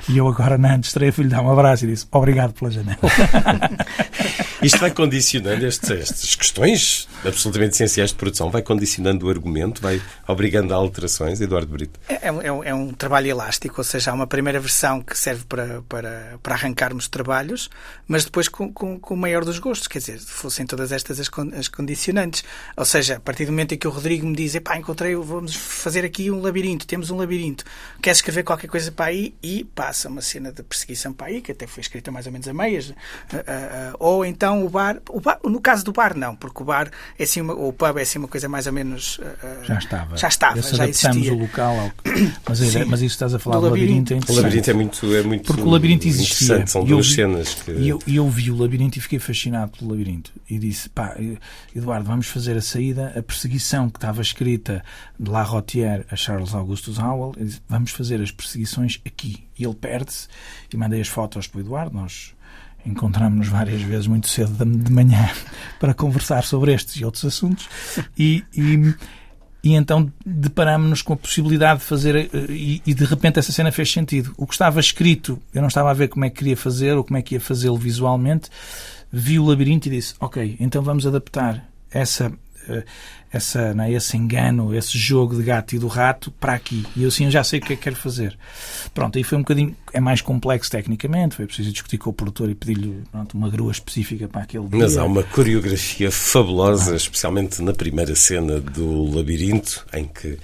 [0.09, 2.99] e eu agora, na estreia, fui-lhe dar um abraço e disse, obrigado pela janela.
[4.61, 10.03] Isto vai condicionando estes, estas questões absolutamente essenciais de produção, vai condicionando o argumento, vai
[10.27, 12.01] obrigando a alterações, Eduardo Brito.
[12.09, 15.45] É, é, um, é um trabalho elástico, ou seja, há uma primeira versão que serve
[15.45, 17.71] para, para, para arrancarmos trabalhos,
[18.09, 21.31] mas depois com, com, com o maior dos gostos, quer dizer, fossem todas estas as,
[21.57, 22.43] as condicionantes.
[22.77, 25.55] Ou seja, a partir do momento em que o Rodrigo me diz, pá, encontrei, vamos
[25.55, 27.65] fazer aqui um labirinto, temos um labirinto,
[28.03, 29.35] queres escrever qualquer coisa para aí?
[29.43, 32.49] E passa uma cena de perseguição para aí, que até foi escrita mais ou menos
[32.49, 36.17] a meias, uh, uh, uh, ou então o bar, o bar, no caso do bar
[36.17, 38.73] não, porque o bar é assim uma, o pub é assim uma coisa mais ou
[38.73, 41.33] menos uh, já estava, já estava, já existia.
[41.33, 41.93] o local, ao...
[42.49, 44.75] mas, Sim, mas isso estás a falar do, do labirinto, labirinto é O labirinto é
[44.75, 46.67] muito, é muito porque o labirinto existia.
[46.67, 47.55] São duas vi, cenas.
[47.55, 47.73] Que...
[47.73, 51.17] E eu, eu vi o labirinto e fiquei fascinado pelo labirinto e disse, pá,
[51.75, 54.85] Eduardo, vamos fazer a saída, a perseguição que estava escrita
[55.19, 58.48] de La Rotière a Charles Augustus Howell, disse, vamos fazer as perseguições
[59.05, 59.45] aqui.
[59.59, 60.29] E ele perde-se
[60.73, 62.35] e mandei as fotos para o Eduardo, nós
[62.87, 65.29] encontramos-nos várias vezes muito cedo de manhã
[65.79, 67.69] para conversar sobre estes e outros assuntos
[68.17, 68.95] e, e,
[69.63, 73.73] e então deparámos-nos com a possibilidade de fazer eh, e, e, de repente essa cena
[73.73, 74.33] fez sentido.
[74.37, 77.05] O que estava escrito, eu não estava a ver como é que queria fazer ou
[77.05, 78.49] como é que ia fazê-lo visualmente,
[79.13, 82.33] vi o labirinto e disse, ok, então vamos adaptar essa
[83.33, 86.87] essa, né, esse engano, esse jogo de gato e do rato para aqui.
[86.97, 88.37] E eu assim já sei o que é que quero fazer.
[88.95, 92.49] Pronto, aí foi um bocadinho, é mais complexo tecnicamente, foi preciso discutir com o produtor
[92.49, 93.03] e pedir-lhe
[93.35, 94.79] uma grua específica para aquele dia.
[94.79, 96.97] Mas há uma coreografia fabulosa, ah.
[96.97, 100.39] especialmente na primeira cena do labirinto, em que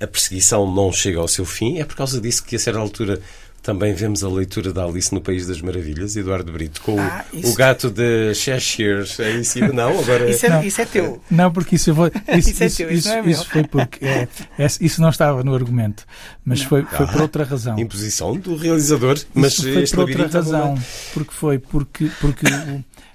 [0.00, 1.78] a perseguição não chega ao seu fim.
[1.78, 3.20] É por causa disso que a certa altura
[3.64, 7.50] também vemos a leitura da Alice no País das Maravilhas, Eduardo Brito, com ah, isso...
[7.50, 9.06] o gato de Cheshire
[9.38, 9.68] em cima.
[9.72, 10.28] Não, agora.
[10.28, 11.22] Isso é, não, isso é teu.
[11.30, 14.04] Não, porque isso, vou, isso, isso, é teu, isso, isso, é isso foi porque.
[14.04, 16.04] É, é, isso não estava no argumento,
[16.44, 16.68] mas não.
[16.68, 17.78] foi, foi ah, por outra razão.
[17.78, 20.74] Imposição do realizador, mas foi por outra razão.
[21.14, 22.10] Porque foi porque.
[22.20, 22.44] porque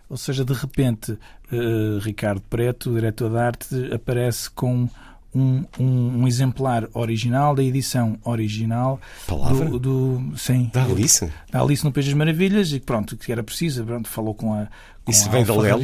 [0.09, 4.89] ou seja, de repente, uh, Ricardo Preto, o diretor de arte, aparece com
[5.33, 9.65] um, um, um, exemplar original da edição original Palavra?
[9.65, 13.43] do, do sim, da Alice da Alice no País das Maravilhas e pronto que era
[13.43, 14.67] preciso pronto falou com a
[15.09, 15.83] isso vem da Lelo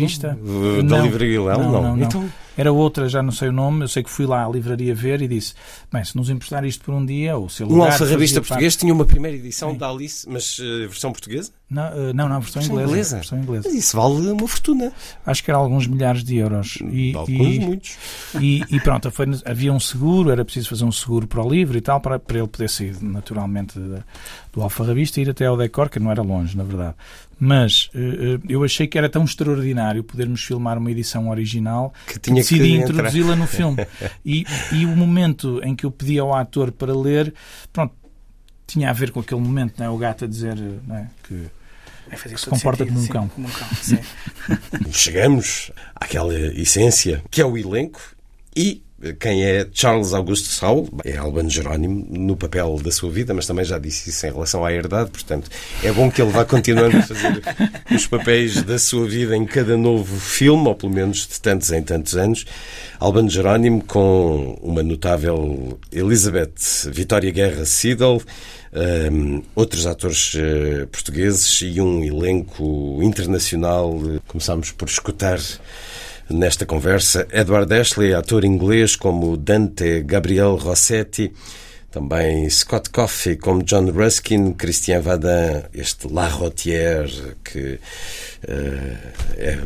[0.87, 2.05] da livraria Lelo não, não, não, não.
[2.05, 2.29] Então...
[2.57, 5.21] era outra já não sei o nome eu sei que fui lá à livraria ver
[5.21, 5.53] e disse
[5.91, 8.79] bem se nos emprestar isto por um dia ou se um alfarrabista português parte...
[8.81, 9.77] tinha uma primeira edição sim.
[9.77, 13.15] da Alice mas uh, versão portuguesa não, uh, não, não, versão, versão inglesa, inglesa.
[13.15, 13.69] Versão inglesa.
[13.69, 14.93] Mas isso vale uma fortuna.
[15.25, 16.77] Acho que era alguns milhares de euros.
[16.91, 17.97] E, alguns, e, muitos.
[18.39, 21.75] E, e pronto, foi, havia um seguro, era preciso fazer um seguro para o livro
[21.75, 23.79] e tal, para, para ele poder sair naturalmente
[24.53, 26.95] do Alfarrabista e ir até ao Decor, que não era longe, na verdade.
[27.39, 32.41] Mas uh, eu achei que era tão extraordinário podermos filmar uma edição original que, tinha
[32.41, 33.85] que decidi introduzi-la no filme.
[34.25, 37.33] e, e o momento em que eu pedi ao ator para ler,
[37.73, 37.93] pronto,
[38.65, 39.89] tinha a ver com aquele momento, não é?
[39.89, 40.55] o gato a dizer
[40.87, 41.09] não é?
[41.23, 41.49] que
[42.37, 43.27] se comporta sentido, como um cão.
[43.27, 43.67] Como um cão
[44.93, 47.99] Chegamos àquela essência que é o elenco
[48.55, 53.45] e quem é Charles Augusto Saul é Albano Jerónimo no papel da sua vida, mas
[53.45, 55.49] também já disse isso em relação à herdade, portanto
[55.83, 57.41] é bom que ele vá continuando a fazer
[57.93, 61.83] os papéis da sua vida em cada novo filme, ou pelo menos de tantos em
[61.83, 62.45] tantos anos.
[62.99, 68.21] Albano Jerónimo com uma notável Elizabeth Vitória Guerra Siedel,
[69.11, 73.99] um, outros atores uh, portugueses e um elenco internacional.
[74.27, 75.39] Começámos por escutar
[76.29, 81.31] nesta conversa Edward Ashley, ator inglês como Dante Gabriel Rossetti,
[81.91, 87.79] também Scott Coffey como John Ruskin, Christian Vadin, este La Rotière, que
[88.43, 88.97] uh,
[89.37, 89.59] é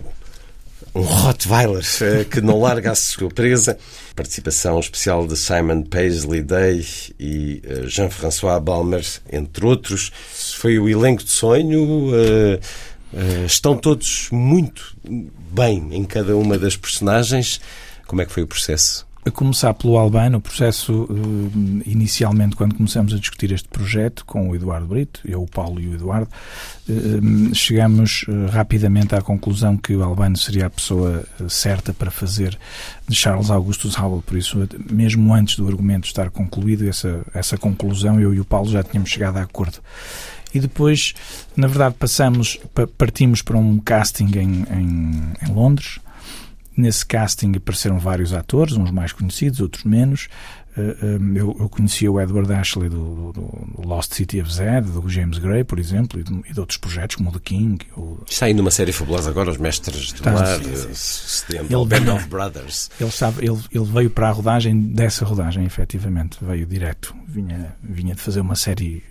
[0.94, 3.78] um Rottweiler uh, que não larga a sua presa.
[4.16, 6.86] Participação especial de Simon Paisley Day
[7.20, 10.12] e uh, Jean-François Balmer, entre outros.
[10.58, 12.02] Foi o elenco de sonho.
[13.46, 14.96] Estão todos muito
[15.52, 17.60] bem em cada uma das personagens.
[18.06, 19.08] Como é que foi o processo?
[19.26, 24.50] A começar pelo Albano, o processo eh, inicialmente, quando começamos a discutir este projeto com
[24.50, 26.30] o Eduardo Brito, eu, o Paulo e o Eduardo,
[26.90, 26.94] eh,
[27.54, 32.58] chegamos eh, rapidamente à conclusão que o Albano seria a pessoa certa para fazer
[33.08, 34.24] de Charles Augustus Howell.
[34.26, 34.58] Por isso,
[34.90, 39.10] mesmo antes do argumento estar concluído, essa, essa conclusão, eu e o Paulo já tínhamos
[39.10, 39.80] chegado a acordo
[40.54, 41.14] e depois,
[41.56, 42.60] na verdade, passamos,
[42.98, 46.00] partimos para um casting em, em, em Londres
[46.80, 50.30] nesse casting apareceram vários atores, uns mais conhecidos, outros menos.
[51.36, 55.66] Eu, eu conhecia o Edward Ashley do, do, Lost City of Z, do James Gray,
[55.66, 57.86] por exemplo, e de, e de outros projetos como o The King.
[57.98, 58.20] O...
[58.26, 62.90] Está aí numa série fabulosa agora, Os Mestres do Mar, ele, Band of Brothers.
[63.00, 67.14] Ele, sabe, ele, ele veio para a rodagem dessa rodagem, efetivamente, veio direto.
[67.28, 69.04] Vinha, vinha de fazer uma série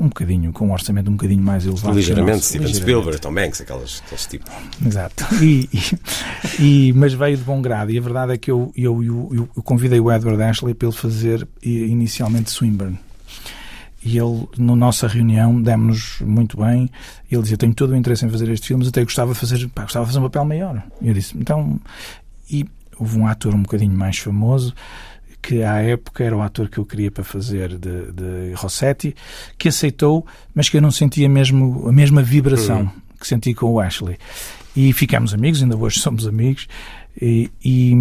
[0.00, 1.94] um bocadinho, com um orçamento um bocadinho mais elevado.
[1.94, 4.50] Ligeiramente, Steven Spielberg, Tom Hanks, aquelas, aqueles tipos.
[4.84, 5.26] Exato.
[5.42, 5.68] E,
[6.58, 7.90] e, e, mas veio de bom grado.
[7.90, 10.96] E a verdade é que eu, eu, eu, eu convidei o Edward Ashley para ele
[10.96, 12.98] fazer inicialmente Swinburne.
[14.02, 16.90] E ele, na nossa reunião, demos-nos muito bem.
[17.30, 19.82] Ele dizia: Tenho todo o interesse em fazer estes filmes, até gostava de fazer, pá,
[19.82, 20.82] gostava de fazer um papel maior.
[21.02, 21.78] E eu disse: Então.
[22.50, 22.66] E
[22.98, 24.74] houve um ator um bocadinho mais famoso
[25.42, 29.14] que à época era o ator que eu queria para fazer de, de Rossetti,
[29.58, 32.90] que aceitou, mas que eu não sentia mesmo a mesma vibração uhum.
[33.18, 34.18] que senti com o Ashley.
[34.76, 36.68] E ficámos amigos, ainda hoje somos amigos,
[37.20, 37.92] e, e,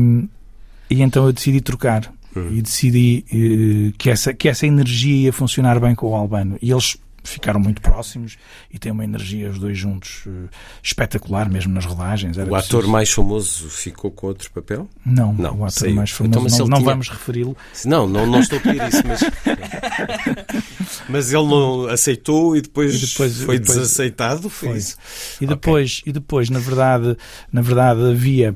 [0.90, 2.12] e então eu decidi trocar.
[2.36, 2.52] Uhum.
[2.52, 6.58] E decidi uh, que, essa, que essa energia ia funcionar bem com o Albano.
[6.62, 8.38] E eles ficaram muito próximos
[8.72, 10.50] e têm uma energia os dois juntos uh,
[10.82, 12.38] espetacular, mesmo nas rodagens.
[12.38, 12.92] Era o ator preciso...
[12.92, 14.90] mais famoso ficou com outro papel?
[15.06, 15.96] Não, não o ator saiu.
[15.96, 16.90] mais famoso então, não, não tinha...
[16.90, 17.58] vamos referi-lo.
[17.86, 19.22] Não, não, não estou a pedir isso, mas...
[21.10, 23.78] mas ele não aceitou e depois, e depois foi depois...
[23.78, 24.50] desaceitado?
[24.50, 24.94] Foi, foi.
[25.42, 26.10] E depois, okay.
[26.10, 27.18] e depois, na verdade,
[27.52, 28.56] na verdade havia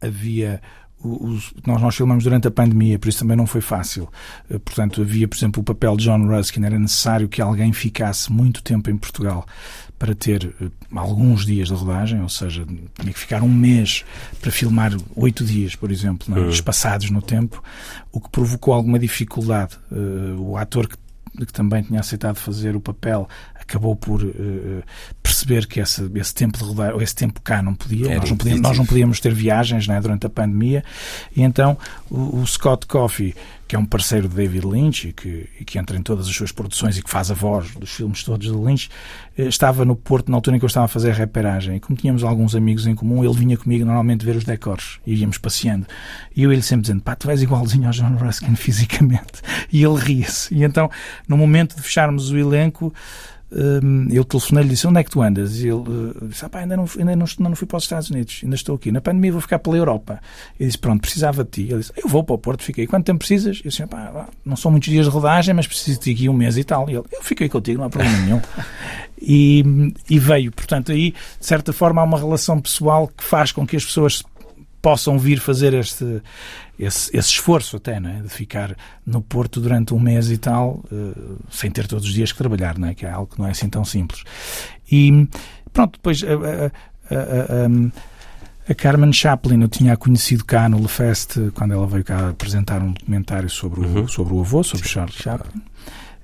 [0.00, 0.60] havia
[1.02, 4.08] os, nós, nós filmamos durante a pandemia, por isso também não foi fácil.
[4.50, 8.32] Eh, portanto, havia, por exemplo, o papel de John Ruskin, era necessário que alguém ficasse
[8.32, 9.46] muito tempo em Portugal
[9.98, 14.04] para ter eh, alguns dias de rodagem, ou seja, tinha que ficar um mês
[14.40, 16.40] para filmar oito dias, por exemplo, é?
[16.40, 16.48] uhum.
[16.50, 17.62] espaçados no tempo,
[18.12, 19.76] o que provocou alguma dificuldade.
[19.90, 20.96] Uh, o ator que
[21.46, 24.82] que também tinha aceitado fazer o papel, acabou por uh,
[25.22, 28.62] perceber que esse, esse tempo de rodar, esse tempo cá não podia, nós não podíamos,
[28.62, 30.82] nós não podíamos, ter viagens né, durante a pandemia,
[31.36, 31.76] e então
[32.10, 33.34] o, o Scott Coffey
[33.68, 36.34] que é um parceiro de David Lynch e que, e que entra em todas as
[36.34, 38.88] suas produções e que faz a voz dos filmes todos de Lynch,
[39.36, 41.76] eh, estava no Porto na altura em que eu estava a fazer a reperagem.
[41.76, 45.14] E como tínhamos alguns amigos em comum, ele vinha comigo normalmente ver os decors e
[45.16, 45.86] íamos passeando.
[46.34, 49.42] E eu ele sempre dizendo: pá, tu és igualzinho ao John Ruskin fisicamente.
[49.70, 50.54] E ele ria-se.
[50.54, 50.90] E então,
[51.28, 52.94] no momento de fecharmos o elenco,
[53.50, 55.60] eu telefonei-lhe e disse: Onde é que tu andas?
[55.60, 57.84] E ele uh, disse: ah, pá, ainda, não, ainda, não, ainda não fui para os
[57.84, 58.92] Estados Unidos, ainda estou aqui.
[58.92, 60.20] Na pandemia vou ficar pela Europa.
[60.60, 61.62] Eu disse: Pronto, precisava de ti.
[61.62, 62.86] Ele disse: Eu vou para o Porto, fiquei.
[62.86, 63.60] Quanto tempo precisas?
[63.64, 66.58] Eu disse: pá, não são muitos dias de rodagem, mas preciso de aqui um mês
[66.58, 66.90] e tal.
[66.90, 68.40] E ele: Eu fiquei contigo, não há problema nenhum.
[69.20, 70.52] E, e veio.
[70.52, 74.22] Portanto, aí, de certa forma, há uma relação pessoal que faz com que as pessoas
[74.80, 76.22] possam vir fazer este,
[76.78, 78.20] esse, esse esforço até, não é?
[78.20, 82.32] de ficar no Porto durante um mês e tal, uh, sem ter todos os dias
[82.32, 82.94] que trabalhar, não é?
[82.94, 84.22] que é algo que não é assim tão simples.
[84.90, 85.28] E
[85.72, 86.26] pronto, depois a,
[87.14, 92.28] a, a, a Carmen Chaplin eu tinha conhecido cá no Lefest quando ela veio cá
[92.28, 94.08] apresentar um documentário sobre o, uhum.
[94.08, 95.62] sobre o avô, sobre Charles Chaplin.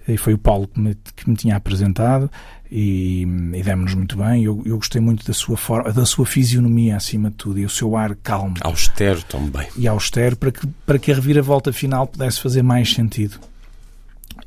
[0.07, 2.31] E foi o Paulo que me, que me tinha apresentado
[2.71, 4.45] e, e demos-nos muito bem.
[4.45, 7.71] Eu, eu gostei muito da sua forma, da sua fisionomia acima de tudo e o
[7.71, 8.57] seu ar calmo.
[8.61, 9.67] Austero também.
[9.77, 13.39] E austero para que, para que a reviravolta final pudesse fazer mais sentido.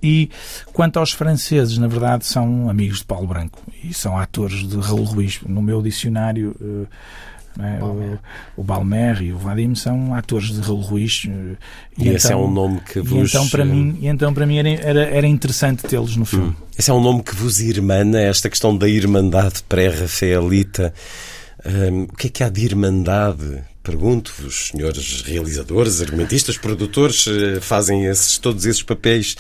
[0.02, 0.30] E
[0.74, 5.04] quanto aos franceses, na verdade, são amigos de Paulo Branco e são atores de Raul
[5.04, 5.40] Ruiz.
[5.42, 6.88] No meu dicionário, uh,
[7.66, 7.84] é?
[7.84, 8.20] O,
[8.62, 11.28] o Balmer e o Vadim são atores de Raul Ruiz.
[11.28, 11.56] Eh,
[11.98, 13.30] e, e esse é então, é um nome que vos...
[13.30, 16.50] então para mim, e então para mim era, era, era interessante tê-los no filme.
[16.50, 16.56] Hum.
[16.78, 20.94] Esse é um nome que vos irmana, esta questão da irmandade pré-rafaelita.
[21.66, 23.64] Um, o que é que há de irmandade?
[23.82, 29.36] Pergunto-vos, senhores realizadores, argumentistas, produtores, eh, fazem esses, todos esses papéis.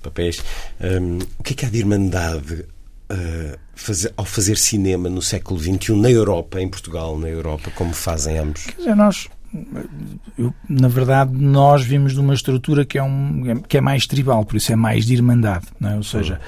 [0.00, 0.40] papéis
[0.80, 2.64] um, o que é que há de irmandade
[3.10, 7.92] uh, fazer, ao fazer cinema no século XXI na Europa, em Portugal, na Europa, como
[7.94, 8.64] fazem ambos?
[8.64, 9.28] Quer dizer, nós,
[10.38, 14.44] eu, na verdade, nós vimos de uma estrutura que é, um, que é mais tribal,
[14.44, 15.96] por isso é mais de irmandade, não é?
[15.96, 16.40] ou seja,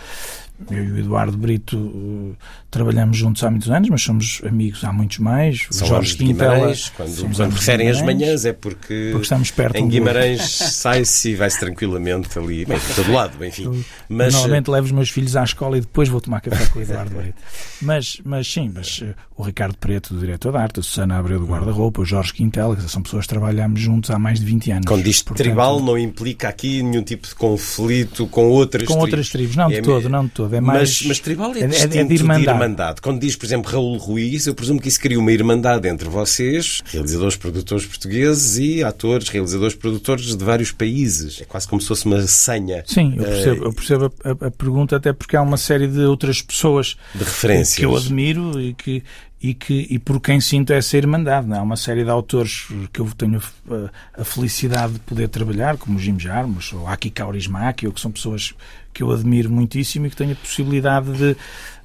[0.71, 2.37] eu e o Eduardo Brito uh,
[2.71, 5.67] trabalhamos juntos há muitos anos, mas somos amigos há muitos mais.
[5.71, 6.73] São Jorge Quintela.
[6.97, 10.43] Quando, quando preferem as manhãs é porque, porque estamos perto em Guimarães
[10.73, 13.85] sai-se e vai-se tranquilamente ali, bem, de todo lado, enfim.
[14.09, 16.83] Mas, Normalmente levo os meus filhos à escola e depois vou tomar café com o
[16.83, 17.43] Eduardo Brito.
[17.81, 21.41] Mas, mas sim, mas uh, o Ricardo Preto, do diretor de arte, a Susana Abreu
[21.41, 24.71] do guarda-roupa, o Jorge Quintela, que são pessoas que trabalhamos juntos há mais de 20
[24.71, 24.87] anos.
[24.87, 29.05] Quando diz Portanto, tribal, não implica aqui nenhum tipo de conflito com outras com tribos.
[29.05, 30.52] Outras tribos, não de é, todo, não de todo.
[30.57, 32.45] É mais, mas, mas tribal é, é, distinto é de, irmandade.
[32.45, 33.01] de irmandade.
[33.01, 36.83] Quando diz, por exemplo, Raul Ruiz, eu presumo que isso cria uma irmandade entre vocês,
[36.87, 41.41] realizadores, produtores portugueses e atores, realizadores, produtores de vários países.
[41.41, 42.85] É quase como se fosse uma senha.
[42.87, 46.01] Sim, eu percebo, uh, eu percebo a, a, pergunta, até porque há uma série de
[46.01, 47.77] outras pessoas de referências.
[47.77, 49.03] que eu admiro e que,
[49.43, 51.47] e, que, e por quem sinto essa irmandade.
[51.47, 51.57] Não?
[51.57, 51.59] É?
[51.59, 55.99] Há uma série de autores que eu tenho a, a felicidade de poder trabalhar, como
[55.99, 58.55] Jim Jarmus ou Aki Kaurismäki, ou que são pessoas
[58.93, 61.37] que eu admiro muitíssimo e que tenho a possibilidade de,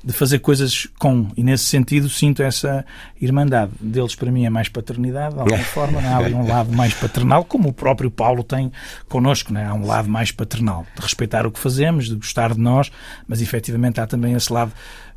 [0.03, 1.27] de fazer coisas com.
[1.35, 2.85] E nesse sentido sinto essa
[3.19, 3.71] irmandade.
[3.79, 6.01] Deles, para mim, é mais paternidade, de alguma forma.
[6.01, 8.71] Há um lado mais paternal, como o próprio Paulo tem
[9.07, 9.53] connosco.
[9.53, 9.65] Né?
[9.65, 12.91] Há um lado mais paternal, de respeitar o que fazemos, de gostar de nós,
[13.27, 14.71] mas efetivamente há também esse lado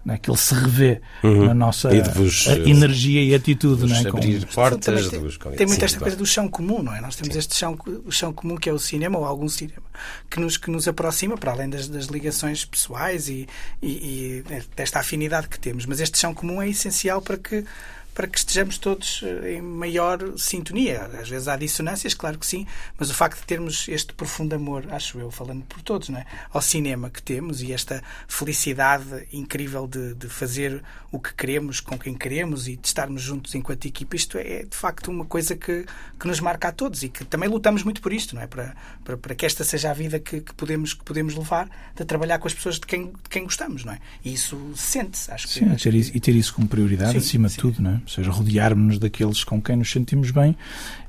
[0.04, 1.46] né, que ele se revê uhum.
[1.46, 3.86] na nossa vos, energia e atitude.
[3.86, 4.08] Não é?
[4.08, 4.54] abrir Com...
[4.54, 5.08] portas.
[5.08, 7.00] Tem, tem muito esta coisa do chão comum, não é?
[7.00, 7.38] Nós temos Sim.
[7.38, 9.82] este chão, o chão comum que é o cinema, ou algum cinema,
[10.30, 13.46] que nos, que nos aproxima, para além das, das ligações pessoais e,
[13.82, 13.88] e,
[14.48, 15.84] e desta afinidade que temos.
[15.84, 17.64] Mas este chão comum é essencial para que
[18.14, 21.10] para que estejamos todos eh, em maior sintonia.
[21.20, 22.66] Às vezes há dissonâncias, claro que sim,
[22.98, 26.26] mas o facto de termos este profundo amor, acho eu, falando por todos, não é?
[26.52, 30.82] ao cinema que temos e esta felicidade incrível de, de fazer
[31.12, 34.76] o que queremos, com quem queremos e de estarmos juntos enquanto equipa, isto é de
[34.76, 35.84] facto uma coisa que,
[36.18, 38.46] que nos marca a todos e que também lutamos muito por isto, não é?
[38.46, 42.04] Para, para, para que esta seja a vida que, que, podemos, que podemos levar, de
[42.04, 43.98] trabalhar com as pessoas de quem, de quem gostamos, não é?
[44.24, 45.54] E isso sente-se, acho que.
[45.54, 47.56] Sim, acho e ter isso como prioridade sim, acima sim.
[47.56, 47.99] de tudo, não é?
[48.02, 50.56] Ou seja, rodearmos-nos daqueles com quem nos sentimos bem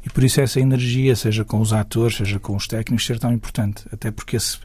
[0.06, 3.32] e por isso essa energia, seja com os atores, seja com os técnicos, ser tão
[3.32, 3.84] importante.
[3.92, 4.58] Até porque esse,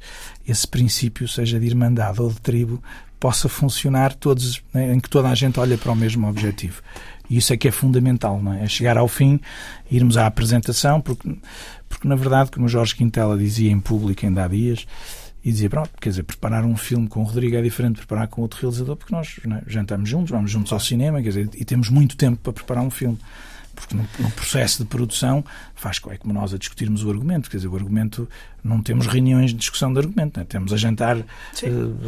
[0.47, 2.83] esse princípio, seja de irmandade ou de tribo,
[3.21, 6.83] possa funcionar todos, né, em que toda a gente olha para o mesmo objetivo.
[7.29, 8.65] E isso é que é fundamental, não é?
[8.65, 9.41] É chegar ao fim,
[9.91, 11.37] irmos à apresentação, porque,
[11.89, 14.87] porque na verdade, como o Jorge Quintela dizia em público ainda há dias,
[15.47, 18.27] e dizia, pronto, quer dizer, preparar um filme com o Rodrigo é diferente de preparar
[18.27, 21.65] com outro realizador, porque nós né, jantamos juntos, vamos juntos ao cinema, quer dizer, e
[21.65, 23.17] temos muito tempo para preparar um filme
[23.77, 27.59] porque no, no, processo de produção faz é como nós a discutirmos o argumento, quer
[27.59, 28.29] dizer, o argumento
[28.65, 30.47] não temos reuniões de discussão de argumento, né?
[30.49, 31.25] temos a jantar uh,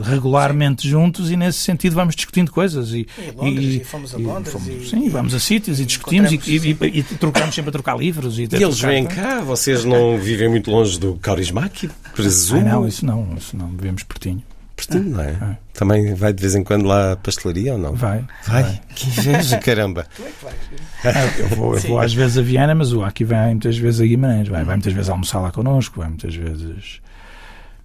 [0.02, 0.88] regularmente sim.
[0.88, 4.52] juntos e nesse sentido vamos discutindo coisas e, e, Londres, e, e fomos a Londres
[4.52, 8.48] fomos, e, sim, vamos a sítios e discutimos e, trocamos sempre a trocar livros e,
[8.50, 12.60] eles vêm cá, vocês não vivem muito longe do Kaurismäki, presumo?
[12.62, 14.42] Ah, não, isso não, isso não, vivemos pertinho
[14.78, 15.30] pertinho, não é?
[15.30, 15.58] é?
[15.74, 17.94] Também vai de vez em quando lá à pastelaria ou não?
[17.94, 18.24] Vai.
[18.46, 18.62] Vai?
[18.62, 18.80] vai.
[18.94, 20.06] Que inveja, caramba.
[20.18, 20.56] É que vais?
[21.04, 24.00] Ah, eu vou, eu vou às vezes a Viana, mas o Aki vai muitas vezes
[24.00, 24.48] a Guimarães.
[24.48, 27.00] Vai, vai muitas vezes almoçar lá connosco, vai muitas vezes.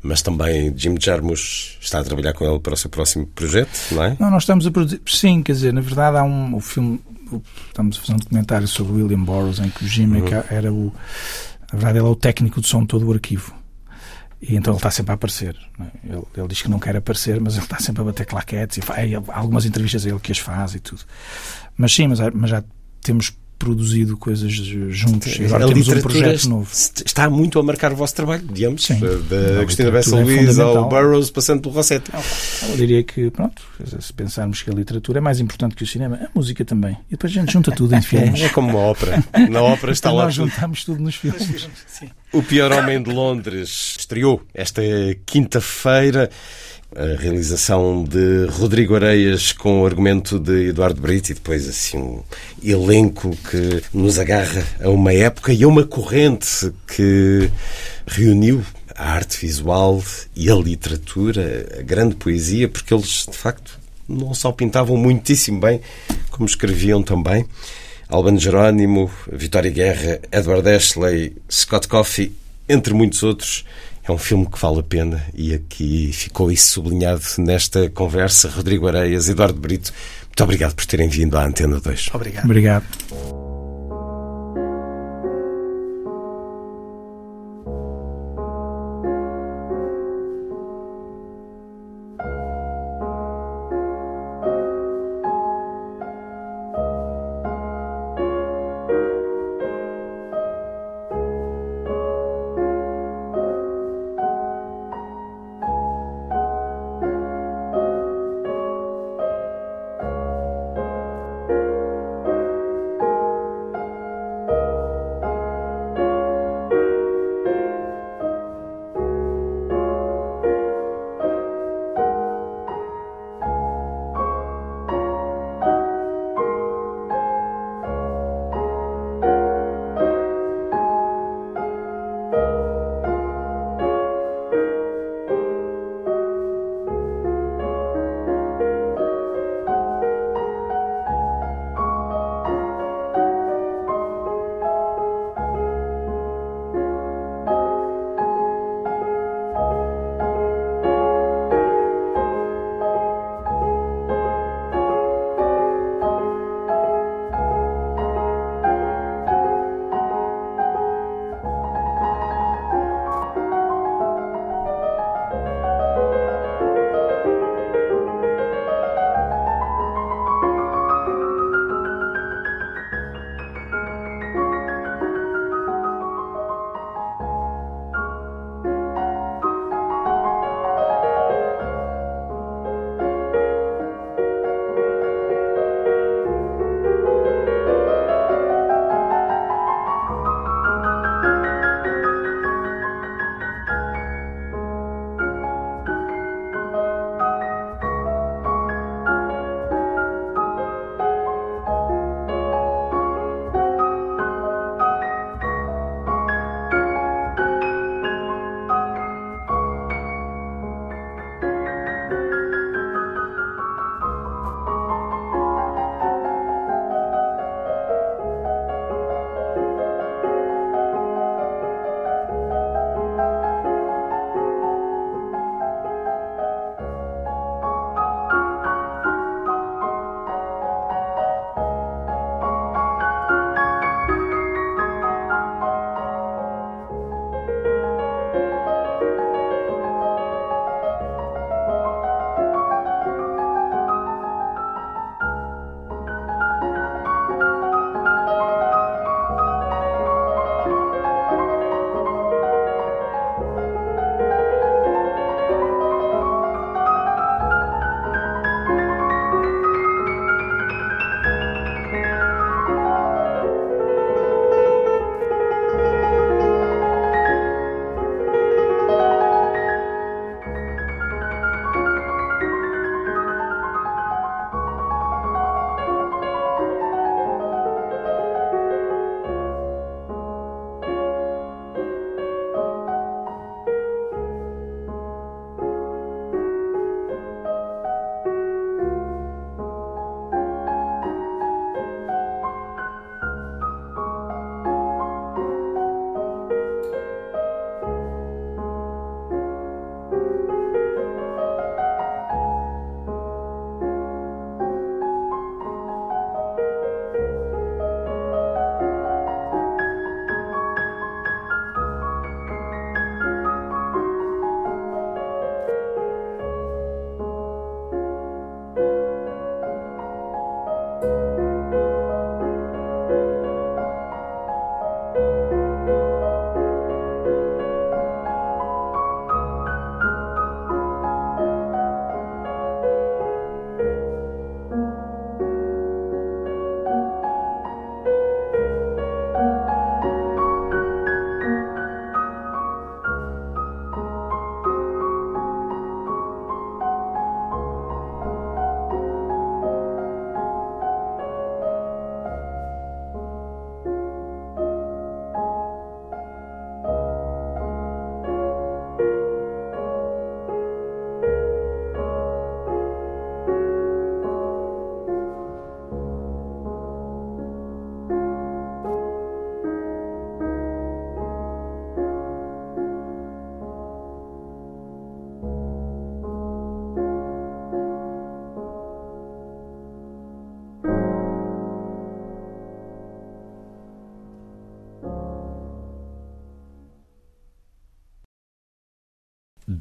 [0.02, 4.04] Mas também Jim Jarmusch está a trabalhar com ele para o seu próximo projeto, não
[4.04, 4.18] é?
[4.20, 5.02] Não, nós estamos a produzir.
[5.06, 7.00] Sim, quer dizer, na verdade há um o filme.
[7.68, 10.44] Estamos a fazer um documentário sobre William Burroughs em que o Jim uhum.
[10.50, 10.94] era o.
[11.72, 13.63] Na verdade, ele é o técnico de som de todo o arquivo.
[14.46, 15.58] E então ele está sempre a aparecer.
[15.80, 16.12] É?
[16.14, 18.78] Ele, ele, diz que não quer aparecer, mas ele está sempre a bater claquetes.
[18.78, 21.02] E faz, algumas entrevistas a ele que as faz e tudo.
[21.78, 22.62] Mas sim, mas, mas já
[23.02, 23.34] temos
[23.64, 25.40] produzido coisas juntos.
[25.40, 26.70] Agora a temos um projeto novo.
[27.06, 29.00] Está muito a marcar o vosso trabalho, digamos, Sim.
[29.00, 32.12] da Agostina Bessa Luís ao Burroughs, passando pelo Rossetti.
[32.70, 33.62] Eu diria que, pronto,
[34.00, 36.98] se pensarmos que a literatura é mais importante que o cinema, a música também.
[37.08, 38.42] E depois a gente junta tudo em filmes.
[38.42, 39.24] É como uma ópera.
[39.50, 40.26] Na ópera está lá.
[40.26, 41.70] Nós juntamos tudo nos filmes.
[42.34, 44.82] O Pior Homem de Londres estreou esta
[45.26, 46.30] quinta-feira
[46.96, 52.24] a realização de Rodrigo Areias com o argumento de Eduardo Brito e depois assim um
[52.64, 57.50] elenco que nos agarra a uma época e a uma corrente que
[58.06, 58.64] reuniu
[58.96, 60.04] a arte visual
[60.36, 65.82] e a literatura, a grande poesia, porque eles de facto não só pintavam muitíssimo bem,
[66.30, 67.46] como escreviam também.
[68.08, 72.32] Albano Jerónimo, Vitória Guerra, Edward Ashley, Scott Coffey,
[72.70, 73.66] entre muitos outros,
[74.04, 78.50] é um filme que vale a pena e aqui ficou isso sublinhado nesta conversa.
[78.50, 79.94] Rodrigo Areias, Eduardo Brito,
[80.28, 82.10] muito obrigado por terem vindo à Antena 2.
[82.14, 82.46] Obrigado.
[82.46, 83.43] Obrigado.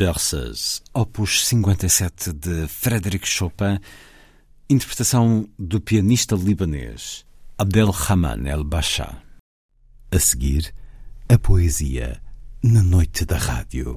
[0.05, 3.79] Berceuse, opus 57 de Frédéric Chopin,
[4.69, 7.25] interpretação do pianista libanês
[7.57, 9.23] Abdelrahman El-Basha.
[10.11, 10.75] A seguir,
[11.29, 12.21] a poesia
[12.65, 13.97] na noite da rádio.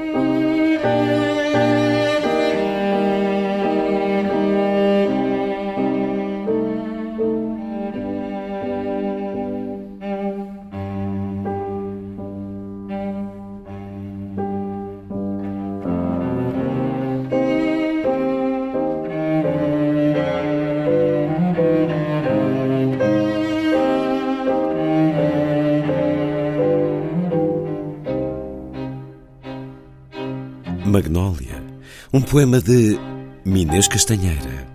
[32.31, 32.97] Poema de
[33.43, 34.70] Minês Castanheira.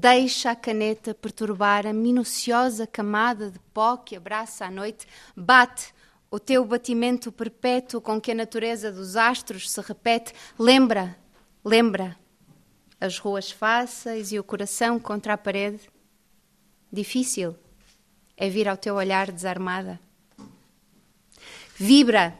[0.00, 5.06] Deixa a caneta perturbar a minuciosa camada de pó que abraça a noite.
[5.36, 5.92] Bate
[6.30, 10.32] o teu batimento perpétuo com que a natureza dos astros se repete.
[10.58, 11.14] Lembra,
[11.62, 12.16] lembra
[12.98, 15.90] as ruas fáceis e o coração contra a parede.
[16.90, 17.54] Difícil
[18.38, 20.00] é vir ao teu olhar desarmada.
[21.76, 22.34] Vibra,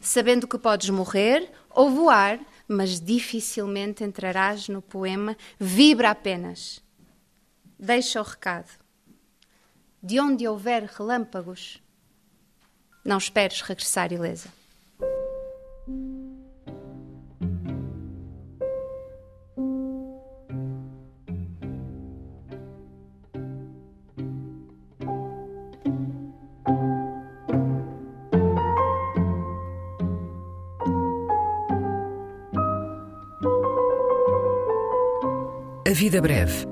[0.00, 5.36] sabendo que podes morrer ou voar mas dificilmente entrarás no poema.
[5.60, 6.82] Vibra apenas.
[7.84, 8.70] Deixa o recado.
[10.00, 11.82] De onde houver relâmpagos,
[13.04, 14.48] não esperes regressar ilesa.
[35.84, 36.71] A Vida Breve,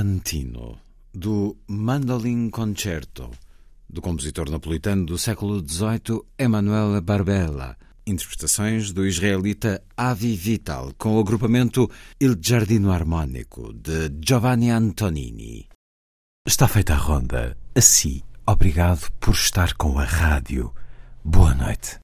[0.00, 0.78] Andantino,
[1.12, 3.30] do Mandolin Concerto,
[3.86, 7.76] do compositor napolitano do século XVIII Emanuele Barbella,
[8.06, 15.68] interpretações do israelita Avi Vital com o agrupamento Il Giardino Armónico de Giovanni Antonini.
[16.46, 17.54] Está feita a ronda.
[17.74, 20.72] Assim, obrigado por estar com a rádio.
[21.22, 21.98] Boa noite.